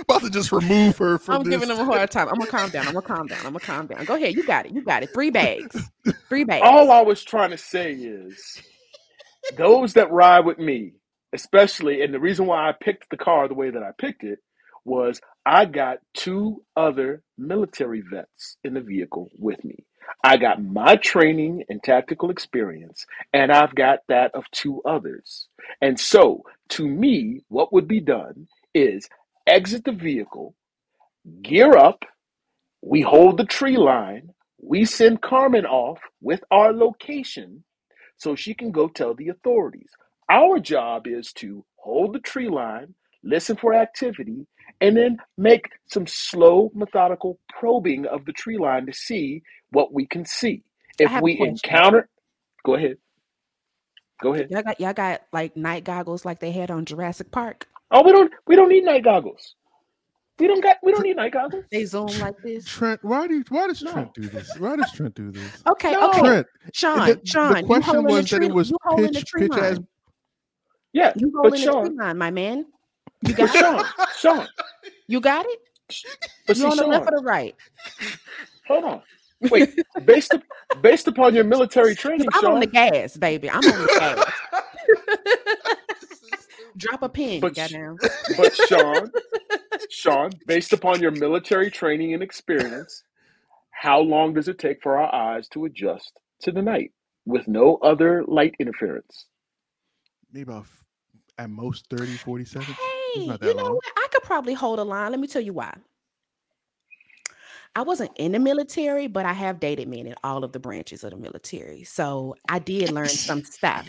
[0.00, 1.50] about to just remove her from I'm this.
[1.52, 2.28] giving them a hard time.
[2.28, 2.86] I'm gonna calm down.
[2.86, 3.38] I'm gonna calm down.
[3.38, 4.04] I'm gonna calm down.
[4.04, 4.34] Go ahead.
[4.34, 4.72] You got it.
[4.72, 5.10] You got it.
[5.12, 5.76] Three bags.
[6.28, 6.62] Three bags.
[6.64, 8.62] All I was trying to say is
[9.56, 10.92] those that ride with me,
[11.32, 14.38] especially, and the reason why I picked the car the way that I picked it
[14.84, 19.84] was I got two other military vets in the vehicle with me.
[20.24, 25.48] I got my training and tactical experience, and I've got that of two others.
[25.80, 29.08] And so, to me, what would be done is
[29.46, 30.54] exit the vehicle,
[31.42, 32.04] gear up,
[32.82, 34.30] we hold the tree line,
[34.62, 37.64] we send Carmen off with our location
[38.16, 39.90] so she can go tell the authorities.
[40.30, 44.46] Our job is to hold the tree line, listen for activity,
[44.80, 50.06] and then make some slow, methodical probing of the tree line to see what we
[50.06, 50.62] can see.
[50.98, 52.08] If we encounter,
[52.64, 52.98] go ahead.
[54.22, 54.48] Go ahead.
[54.50, 57.68] Y'all got y'all got like night goggles like they had on Jurassic Park.
[57.90, 59.54] Oh, we don't we don't need night goggles.
[60.38, 61.64] We don't got we don't need night goggles.
[61.70, 62.64] They zoom like this.
[62.66, 63.92] Trent, why do you, why does No.
[63.92, 64.58] Trent do this?
[64.58, 65.62] Why does Trent do this?
[65.66, 66.08] Okay, No.
[66.10, 66.20] okay.
[66.20, 68.76] Trent, Sean, the, Sean, the you question holding was the that tree, it was you
[68.82, 69.86] holding the pitch, tree pitch as line.
[70.92, 72.66] Yeah, You but holding the tree Sean, line, my man.
[73.26, 73.58] You got it.
[73.58, 73.84] Sean,
[74.18, 74.46] Sean,
[75.08, 75.58] You got it.
[76.46, 77.54] but You see, on the Sean, left or the right?
[78.66, 79.02] hold on.
[79.50, 79.74] Wait,
[80.04, 80.42] based up,
[80.82, 83.50] based upon your military training, I'm on the gas, baby.
[83.50, 84.24] I'm on the gas.
[86.76, 87.96] Drop a pin, But sh- goddamn.
[88.36, 89.10] but Sean,
[89.90, 93.02] Sean, based upon your military training and experience,
[93.70, 96.92] how long does it take for our eyes to adjust to the night
[97.24, 99.26] with no other light interference?
[100.32, 100.84] maybe about f-
[101.38, 102.76] at most 30, 40 seconds.
[103.16, 103.74] It's Hey, not you know long.
[103.74, 103.84] what?
[103.96, 105.10] I could probably hold a line.
[105.10, 105.74] Let me tell you why.
[107.76, 111.04] I wasn't in the military, but I have dated men in all of the branches
[111.04, 111.84] of the military.
[111.84, 113.86] So I did learn some stuff,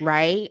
[0.00, 0.50] right?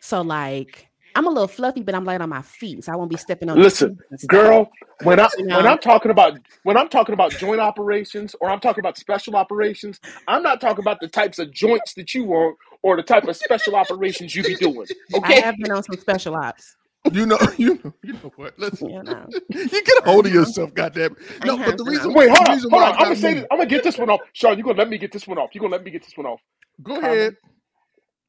[0.00, 3.10] So, like, I'm a little fluffy, but I'm light on my feet, so I won't
[3.10, 3.60] be stepping on.
[3.60, 4.30] Listen, trees and stuff.
[4.30, 4.70] Girl,
[5.02, 5.66] when I You when?
[5.66, 10.00] I'm talking about when I'm talking about joint operations or I'm talking about special operations,
[10.28, 13.36] I'm not talking about the types of joints that you want or the type of
[13.36, 14.86] special operations you be doing.
[15.14, 16.76] Okay, I have been on some special ops.
[17.12, 18.58] You know, you know, you know what?
[18.58, 20.40] Listen, You know, you get a hold of uh-huh.
[20.40, 21.16] yourself, goddamn.
[21.40, 21.90] I No, but the uh-huh.
[21.90, 22.12] reason.
[22.12, 22.82] Wait, hold on, hold on.
[22.82, 23.46] I I'm gonna say this.
[23.50, 24.20] I'm gonna get this one off.
[24.32, 25.50] Sean, you gonna let me get this one off.
[25.54, 26.40] You gonna let me get this one off.
[26.82, 27.36] Go Carmen, ahead.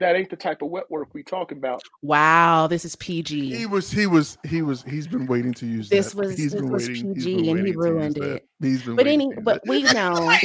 [0.01, 1.81] That ain't the type of wet work we talking about.
[2.01, 3.55] wow, this is PG.
[3.55, 6.17] He was, he was, he was, he's been waiting to use This that.
[6.17, 7.13] was- he's this been was waiting.
[7.13, 8.35] PG and he waiting to use ruined that.
[8.35, 8.47] it.
[8.59, 9.69] He's been But waiting any, to use but that.
[9.69, 10.35] we know.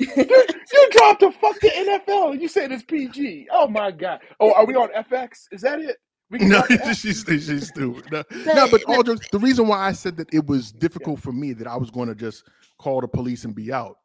[0.00, 3.48] You, you dropped the fuck the NFL and you said it's PG.
[3.50, 4.20] Oh my god.
[4.38, 5.46] Oh, are we on FX?
[5.50, 5.96] Is that it?
[6.30, 6.62] We No,
[6.94, 8.04] she's, she's stupid.
[8.12, 9.26] No, But- no, but all jokes.
[9.32, 12.08] The reason why I said that it was difficult for me that I was going
[12.08, 12.44] to just
[12.78, 13.96] call the police and be out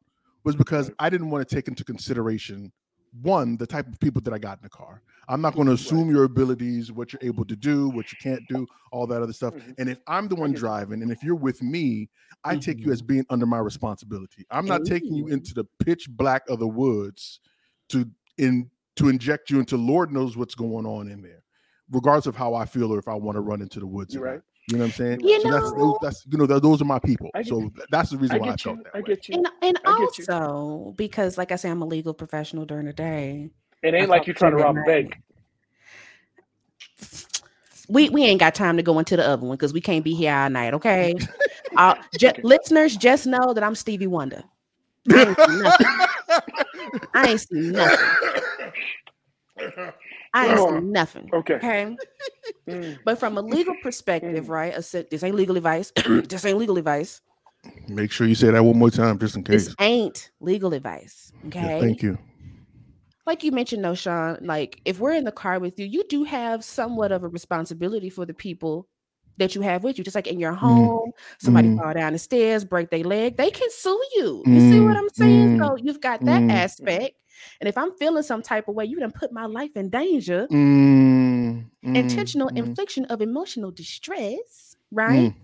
[0.46, 2.72] was because I didn't want to take into consideration
[3.22, 5.02] one the type of people that I got in the car.
[5.28, 8.42] I'm not going to assume your abilities, what you're able to do, what you can't
[8.48, 9.56] do, all that other stuff.
[9.56, 9.76] Mhm.
[9.80, 12.10] And if I'm the one driving, and if you're with me,
[12.44, 14.46] I take you as being under my responsibility.
[14.52, 17.40] I'm not taking you into the pitch black of the woods
[17.90, 21.44] to in to inject you into Lord knows what's going on in there,
[21.90, 24.16] regardless of how I feel or if I want to run into the woods.
[24.16, 24.42] Or right.
[24.68, 24.72] Not.
[24.74, 25.20] You know what I'm saying?
[25.22, 27.30] You so that's know- that's you know those are my people.
[27.36, 28.84] Get- so that's the reason I why I get felt you.
[28.84, 29.04] that I way.
[29.04, 29.36] get you.
[29.36, 30.26] and and I get you.
[30.34, 33.50] also because, like I say, I'm a legal professional during the day.
[33.84, 35.18] It I ain't like you're trying to to rob a bank.
[37.88, 40.16] We we ain't got time to go into the other one because we can't be
[40.16, 40.74] here all night.
[40.74, 41.14] Okay,
[41.78, 42.42] uh, ju- Okay.
[42.44, 44.44] listeners, just know that I'm Stevie Wonder.
[45.12, 45.88] I ain't seen nothing.
[47.14, 48.08] I ain't seen nothing.
[50.36, 51.30] I ain't seen nothing.
[51.34, 51.56] Okay.
[51.56, 51.98] Okay.
[52.70, 52.98] Mm.
[53.06, 54.50] But from a legal perspective, Mm.
[54.50, 54.84] right?
[54.84, 55.92] Said this ain't legal advice.
[55.96, 57.22] this ain't legal advice.
[57.88, 59.66] Make sure you say that one more time, just in case.
[59.68, 61.32] This ain't legal advice.
[61.44, 61.80] Yeah, Okay.
[61.80, 62.18] thank you.
[63.28, 66.24] like you mentioned, no, Sean, like if we're in the car with you, you do
[66.24, 68.88] have somewhat of a responsibility for the people
[69.38, 70.04] that you have with you.
[70.04, 71.78] Just like in your home, somebody Mm.
[71.78, 74.44] fall down the stairs, break their leg, they can sue you.
[74.48, 75.50] You see what Mm, I'm saying?
[75.50, 76.52] mm, So you've got that mm.
[76.52, 77.16] aspect.
[77.60, 80.48] And if I'm feeling some type of way, you done put my life in danger.
[80.52, 85.32] Mm, mm, Intentional mm, infliction of emotional distress, right?
[85.34, 85.36] mm.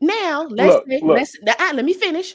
[0.00, 1.16] Now let's Look, say- look.
[1.16, 2.34] let's ah, let me finish.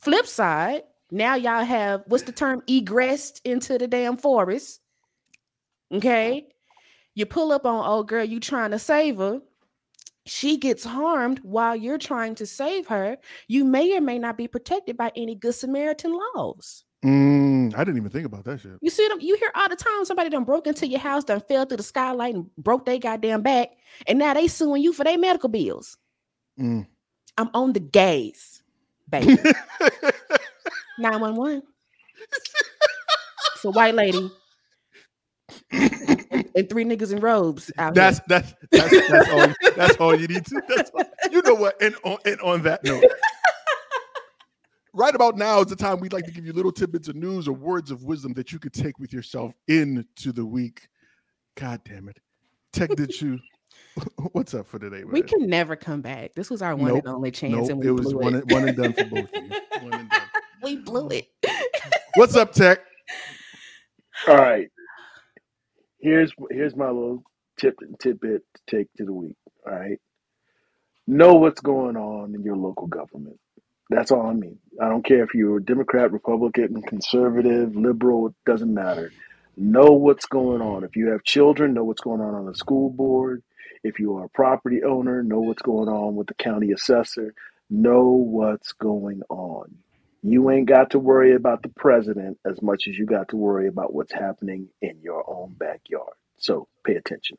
[0.00, 4.80] Flip side, now y'all have what's the term egressed into the damn forest.
[5.92, 6.48] Okay.
[7.14, 9.40] You pull up on old girl, you trying to save her.
[10.26, 13.18] She gets harmed while you're trying to save her.
[13.46, 16.84] You may or may not be protected by any good Samaritan laws.
[17.04, 18.72] Mm, I didn't even think about that shit.
[18.80, 21.40] You see them, you hear all the time somebody done broke into your house, done
[21.40, 23.72] fell through the skylight and broke their goddamn back,
[24.06, 25.98] and now they suing you for their medical bills.
[26.58, 26.86] Mm,
[27.36, 28.62] I'm on the gays,
[29.10, 29.36] baby.
[30.98, 31.62] 911.
[33.54, 34.30] It's a white lady.
[36.56, 39.52] And three niggas in robes out That's that's that's that's all.
[39.76, 40.62] That's all you need to.
[40.68, 41.02] That's all,
[41.32, 41.80] you know what?
[41.82, 43.02] And on and on that note,
[44.92, 47.48] right about now is the time we'd like to give you little tidbits of news
[47.48, 50.86] or words of wisdom that you could take with yourself into the week.
[51.56, 52.18] God damn it,
[52.72, 53.40] Techjitsu?
[54.32, 54.98] What's up for today?
[54.98, 55.06] here.
[55.08, 56.34] We can never come back.
[56.34, 57.04] This was our one Nope.
[57.06, 58.46] and only chance, Nope, and we it was blew one it.
[58.52, 59.50] one and done for both of you.
[59.82, 60.22] One and done.
[60.62, 61.26] we blew it.
[62.14, 62.78] What's up, Tech?
[64.28, 64.68] All right.
[66.04, 67.22] Here's here's my little
[67.58, 69.38] tip tidbit to take to the week.
[69.66, 69.98] All right.
[71.06, 73.40] Know what's going on in your local government.
[73.88, 74.58] That's all I mean.
[74.78, 79.12] I don't care if you're a Democrat, Republican, conservative, liberal, it doesn't matter.
[79.56, 80.84] Know what's going on.
[80.84, 83.42] If you have children, know what's going on on the school board.
[83.82, 87.32] If you are a property owner, know what's going on with the county assessor.
[87.70, 89.76] Know what's going on.
[90.26, 93.68] You ain't got to worry about the president as much as you got to worry
[93.68, 96.14] about what's happening in your own backyard.
[96.38, 97.36] So pay attention.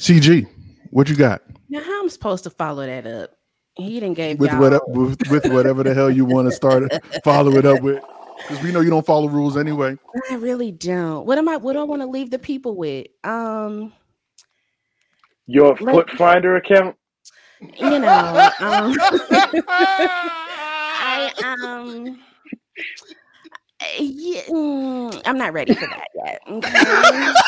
[0.00, 0.48] CG,
[0.88, 3.36] what you got Now, how I'm supposed to follow that up?
[3.74, 4.60] He didn't gave with y'all.
[4.60, 6.84] what with, with whatever the hell you want to start
[7.22, 8.02] follow it up with?
[8.38, 9.98] Because we know you don't follow rules anyway.
[10.30, 11.26] I really don't.
[11.26, 11.58] What am I?
[11.58, 13.08] What do I want to leave the people with?
[13.22, 13.92] Um,
[15.46, 16.96] Your Let- foot finder account?
[17.60, 18.96] you know, um,
[19.68, 20.40] I
[21.42, 22.20] um,
[23.98, 26.40] yeah, mm, I'm not ready for that yet.
[26.48, 27.32] Okay.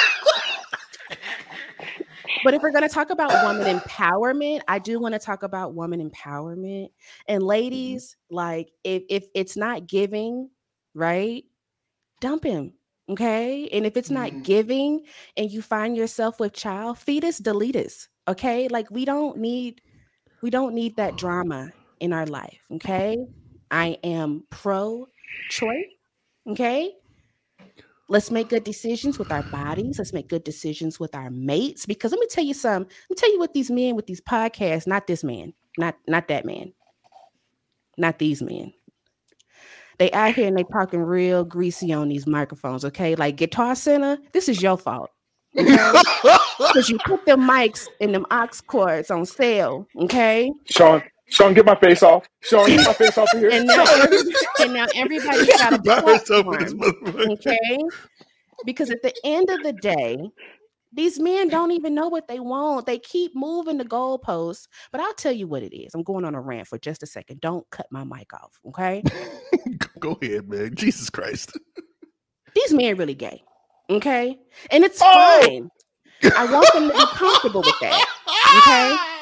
[2.47, 5.75] But if we're going to talk about woman empowerment, I do want to talk about
[5.75, 6.91] woman empowerment.
[7.27, 10.51] And ladies, like if if it's not giving,
[10.95, 11.43] right?
[12.21, 12.75] Dump him.
[13.09, 13.69] Okay.
[13.73, 15.07] And if it's not giving
[15.37, 18.09] and you find yourself with child, fetus, delete us.
[18.29, 18.69] Okay.
[18.69, 19.81] Like we don't need
[20.41, 22.61] we don't need that drama in our life.
[22.75, 23.17] Okay.
[23.71, 25.07] I am pro
[25.51, 25.87] choice.
[26.49, 26.93] Okay.
[28.09, 29.99] Let's make good decisions with our bodies.
[29.99, 31.87] Let's make good decisions with our mates.
[31.87, 32.89] Because let me tell you something.
[32.89, 36.29] Let me tell you what these men with these podcasts, not this man, not not
[36.29, 36.73] that man,
[37.99, 38.73] not these men.
[39.99, 42.85] They out here and they talking real greasy on these microphones.
[42.85, 45.11] Okay, like Guitar Center, this is your fault.
[46.59, 49.87] Because you put them mics and them aux cords on sale.
[49.97, 52.27] Okay, Sean, Sean, get my face off.
[52.43, 53.51] Sean, get my face off of here.
[53.51, 54.19] and now, every,
[54.61, 57.31] and now everybody's got a By herself with this platform.
[57.33, 57.79] okay?
[58.65, 60.17] Because at the end of the day,
[60.93, 62.87] these men don't even know what they want.
[62.87, 64.69] They keep moving the goalposts.
[64.93, 65.95] But I'll tell you what it is.
[65.95, 67.41] I'm going on a rant for just a second.
[67.41, 69.03] Don't cut my mic off, okay?
[69.99, 70.75] Go ahead, man.
[70.75, 71.59] Jesus Christ.
[72.55, 73.43] These men are really gay,
[73.91, 74.39] okay?
[74.71, 75.41] And it's Oh!
[75.45, 75.69] fine.
[76.35, 78.07] I want them to be comfortable with that,
[78.59, 78.97] okay?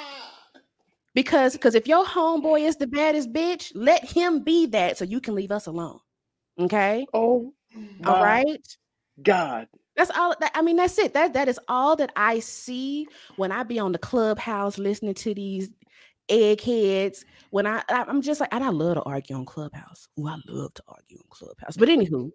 [1.15, 5.21] Because because if your homeboy is the baddest bitch, let him be that so you
[5.21, 6.01] can leave us alone,
[6.61, 7.07] okay?
[7.15, 7.53] Oh,
[8.07, 8.59] All right.
[9.23, 9.69] God.
[9.97, 10.35] That's all.
[10.41, 11.15] That, I mean, that's it.
[11.15, 15.35] That that is all that I see when I be on the clubhouse listening to
[15.35, 15.71] these
[16.29, 17.25] eggheads.
[17.51, 20.09] When I, I I'm just like, and I love to argue on Clubhouse.
[20.19, 21.77] Oh, I love to argue on Clubhouse.
[21.77, 22.33] But anywho,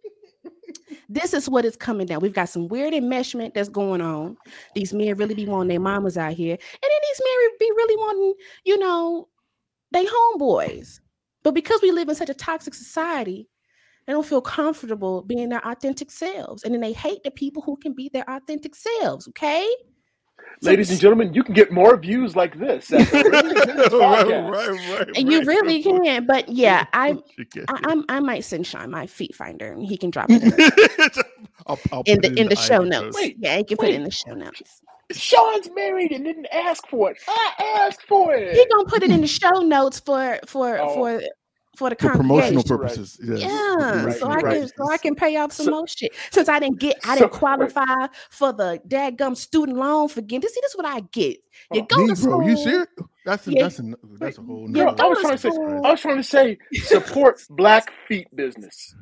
[1.10, 2.22] this is what is coming down.
[2.22, 4.38] We've got some weird enmeshment that's going on.
[4.76, 7.96] These men really be wanting their mamas out here, and then these men be really
[7.98, 8.34] wanting,
[8.64, 9.28] you know,
[9.92, 11.00] they homeboys.
[11.44, 13.50] But because we live in such a toxic society,
[14.06, 16.64] they don't feel comfortable being their authentic selves.
[16.64, 19.28] And then they hate the people who can be their authentic selves.
[19.30, 19.68] Okay.
[20.62, 22.92] So- Ladies and gentlemen, you can get more views like this.
[22.92, 24.52] At the Reigning Opinions podcast.
[24.52, 25.48] right, right, you right.
[25.48, 26.26] really can.
[26.26, 27.64] But yeah, I You.
[27.70, 30.50] I, I'm, I might send Sean my feet finder and he can drop it in
[30.50, 31.26] the,
[31.66, 33.16] I'll, I'll in the, it in the show notes.
[33.18, 34.82] Wait, yeah, he can put it in the show notes.
[35.12, 37.18] Sean's married and didn't ask for it.
[37.28, 37.54] I
[37.88, 38.54] asked for it.
[38.54, 40.94] He gonna put it in the show notes for for Oh.
[40.94, 41.22] for
[41.80, 42.78] for the For promotional congregation.
[42.78, 43.20] purposes.
[43.24, 43.40] Yes.
[43.40, 44.06] Yeah, mm-hmm.
[44.06, 44.46] Right, so I right.
[44.60, 46.12] can so I can pay off some So- more shit.
[46.32, 47.40] Since I didn't get, I didn't wait.
[47.40, 50.54] qualify for the dadgum student loan forgiveness.
[50.54, 51.38] See, this is what I get.
[51.72, 51.76] Oh.
[51.76, 52.88] You Oh, go Me, to bro, you school, serious?
[53.26, 53.64] That's a, Yeah.
[53.64, 53.84] that's a
[54.20, 55.56] that's a whole Yeah, No, nother- I was trying to to say.
[55.56, 55.86] school.
[55.86, 58.94] I was trying to say support black feet business.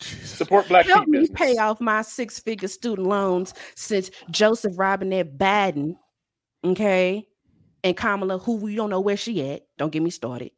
[0.00, 0.30] Jesus.
[0.30, 1.38] Support black help feet me business.
[1.38, 5.94] pay off my six figure student loans since Joseph Robinette Biden,
[6.64, 7.28] okay,
[7.84, 9.62] and Kamala, who we don't know where she at.
[9.78, 10.50] Don't get me started.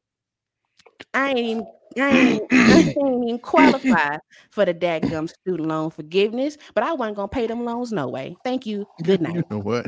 [1.13, 1.67] I ain't even,
[1.99, 4.19] I ain't, I ain't even qualify
[4.51, 8.37] for the dadgum student loan forgiveness, but I wasn't gonna pay them loans no way.
[8.45, 8.87] Thank you.
[9.03, 9.37] Good night.
[9.37, 9.87] You know what?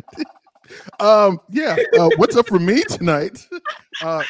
[1.00, 1.76] um, yeah.
[1.98, 3.46] Uh, what's up for me tonight?
[4.02, 4.22] Uh,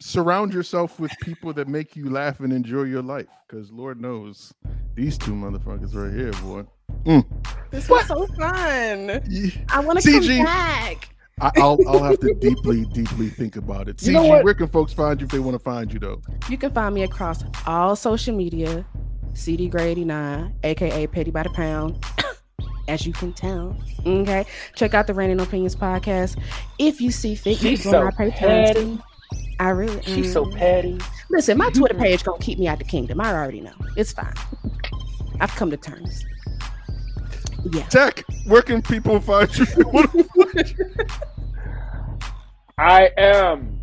[0.00, 4.52] surround yourself with people that make you laugh and enjoy your life, because Lord knows
[4.94, 6.64] these two motherfuckers right here, boy.
[7.70, 9.22] This was so fun.
[9.28, 9.50] Yeah.
[9.68, 10.36] I want to CG.
[10.36, 11.13] come back.
[11.40, 13.96] I, will I'll have to deeply, deeply think about it.
[13.96, 14.44] CG, You know what?
[14.44, 16.22] where can folks find you if they want to find you though?
[16.48, 18.84] You can find me across all social media,
[19.34, 22.02] CD Gray 89, aka Petty by the Pound.
[22.88, 23.74] As you can tell.
[24.06, 24.44] Okay.
[24.76, 26.38] Check out the Reigning Opinions podcast.
[26.78, 28.34] If you see fit, you She's can join so my Patreon.
[28.36, 28.98] petty.
[29.58, 31.00] I really She's so petty.
[31.30, 33.20] Listen, my Twitter page gonna keep me out the kingdom.
[33.22, 33.72] I already know.
[33.96, 34.34] It's fine.
[35.40, 36.24] I've come to terms.
[37.72, 37.86] Yeah.
[37.86, 39.62] Tech, where can people find you?
[39.62, 40.94] if they wanna find you?
[42.78, 43.80] I am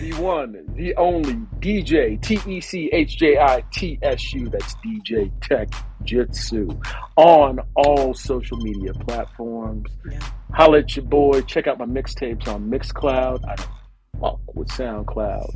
[0.00, 4.48] the one, the only DJ T E C H J I T S U.
[4.48, 5.68] That's DJ Tech
[6.04, 6.68] Jitsu
[7.16, 9.90] on all social media platforms.
[10.10, 10.18] Yeah.
[10.52, 11.42] Holla at your boy.
[11.42, 13.44] Check out my mixtapes on Mixcloud.
[13.48, 13.68] I don't
[14.20, 15.54] fuck with SoundCloud.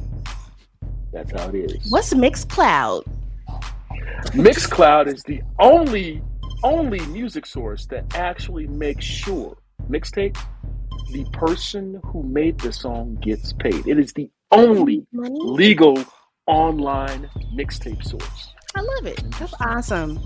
[1.13, 1.91] That's how it is.
[1.91, 3.05] What's Mixcloud?
[4.33, 6.23] Mixcloud is the only
[6.65, 9.57] only music source that actually makes sure
[9.89, 10.37] mixtape
[11.13, 13.87] the person who made the song gets paid.
[13.87, 15.39] It is the only Money?
[15.41, 16.03] legal
[16.47, 18.49] online mixtape source.
[18.75, 19.23] I love it.
[19.39, 20.19] That's awesome.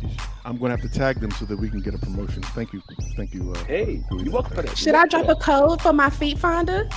[0.45, 2.43] I'm gonna have to tag them so that we can get a promotion.
[2.43, 2.81] Thank you,
[3.17, 3.53] thank you.
[3.53, 4.79] Uh, Hey, you're welcome for that.
[4.79, 6.89] Should I drop a code for my feet finder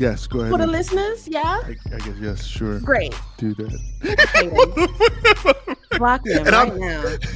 [0.00, 0.50] yes, go ahead.
[0.52, 1.28] for the and- listeners?
[1.28, 1.60] Yeah.
[1.64, 2.80] I, I guess yes, sure.
[2.80, 3.14] Great.
[3.36, 3.78] Do that.
[5.98, 7.16] Block them And right I'm- now.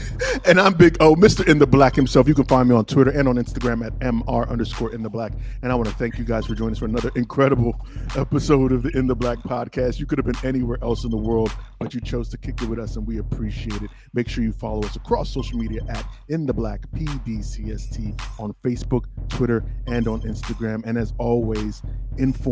[0.47, 1.47] And I'm big oh, Mr.
[1.49, 2.29] In the Black himself.
[2.29, 5.33] You can find me on Twitter and on Instagram at mr underscore in the black.
[5.63, 7.75] And I want to thank you guys for joining us for another incredible
[8.17, 9.99] episode of the In the Black podcast.
[9.99, 12.69] You could have been anywhere else in the world, but you chose to kick it
[12.69, 13.91] with us, and we appreciate it.
[14.13, 19.05] Make sure you follow us across social media at In the Black PDCST on Facebook,
[19.29, 20.85] Twitter, and on Instagram.
[20.85, 21.83] And as always,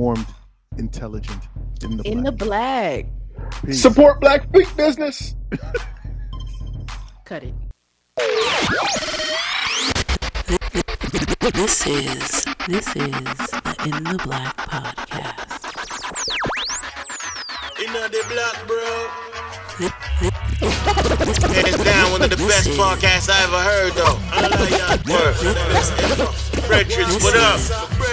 [0.03, 0.27] informed,
[0.79, 1.43] intelligent,
[1.85, 3.07] in the In the black.
[3.39, 3.63] black.
[3.65, 3.81] Peace.
[3.83, 5.37] Support black feet business.
[7.25, 7.55] Cut it.
[11.55, 15.61] This is this is the In the Black podcast.
[17.79, 19.32] In the black, bro.
[19.91, 24.15] Hands down, one of the best podcasts I ever heard, though.
[24.31, 24.95] I love y'all.
[25.11, 25.35] Word.
[26.69, 27.59] Brethren, what up?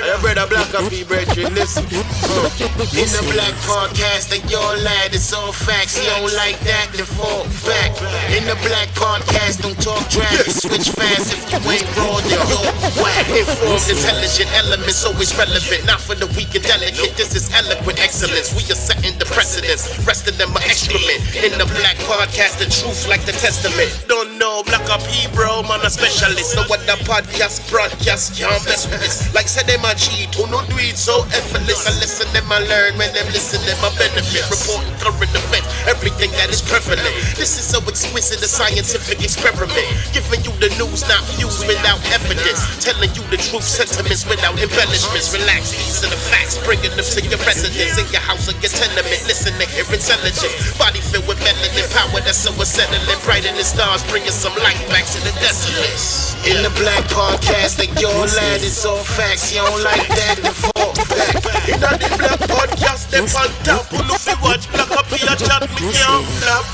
[0.02, 1.54] I brother Black up here, brethren.
[1.54, 1.86] Listen.
[1.86, 2.50] Uh,
[2.98, 5.98] In the Black Podcast, and your lad, it's all facts.
[5.98, 7.94] He don't like that, fall back.
[8.34, 10.44] In the Black Podcast, don't talk trash.
[10.44, 12.68] You switch fast if you ain't raw, then you're
[13.00, 13.32] whack.
[13.32, 15.88] Informed, intelligent elements, always relevant.
[15.88, 17.16] Not for the weak and delicate.
[17.16, 18.52] This is eloquent excellence.
[18.52, 19.88] We are setting the precedence.
[20.04, 21.24] Rest of them are excrement.
[21.40, 23.88] In the Black Podcast, the truth like the testament.
[24.12, 26.52] Don't know, Black up here, bro, man, a specialist.
[26.52, 29.32] So what the podcast, broadcast, can't mess with this.
[29.32, 31.88] Like said, them a cheat, who no do it so effortless.
[31.88, 34.44] I listen, them I learn, when them listen, them I benefit.
[34.52, 37.16] Reporting current events, everything that is prevalent.
[37.40, 38.50] This is so exquisite, a
[38.90, 39.86] scientific experiment.
[40.14, 42.58] Giving you the news, not views without evidence.
[42.82, 45.30] Telling you the truth, sentiments without embellishments.
[45.30, 48.74] Relax, these are the facts, bringing them to your residence, in your house or your
[48.74, 49.22] tenement.
[49.30, 50.74] Listen to hear intelligence.
[50.82, 53.06] Body filled with melanin power that's so unsettling.
[53.22, 56.30] Bright in the stars, bringing some light back to the desolate.
[56.50, 59.54] In the black podcast, like your lad is all facts.
[59.54, 61.36] You don't like that, then fall back.
[61.70, 63.86] In the black podcast, they on top.
[63.94, 66.66] Who know fi watch black up here, chat me can't flap.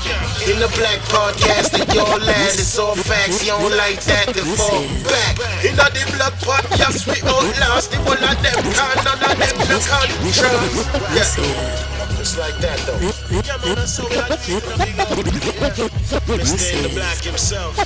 [0.46, 3.42] In the black podcast, like your lad is all facts.
[3.42, 5.38] You don't like that, then fall back.
[5.64, 8.54] In the black podcast, we outlast the whole of them.
[8.72, 10.20] Can none of them no contrast.
[11.12, 11.96] This Yeah.
[12.16, 12.98] Just like that though.
[13.30, 14.30] Yeah, man, that's so black.
[16.26, 16.82] Mr.
[16.82, 17.76] The black himself.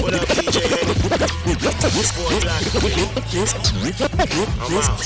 [0.00, 0.94] What up, DJ Henry?
[2.16, 2.62] Boy, black.
[3.30, 3.52] this
[4.60, 4.98] I'm out.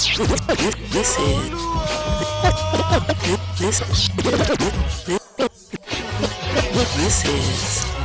[3.59, 4.09] this is
[5.07, 5.26] this
[6.97, 7.96] this is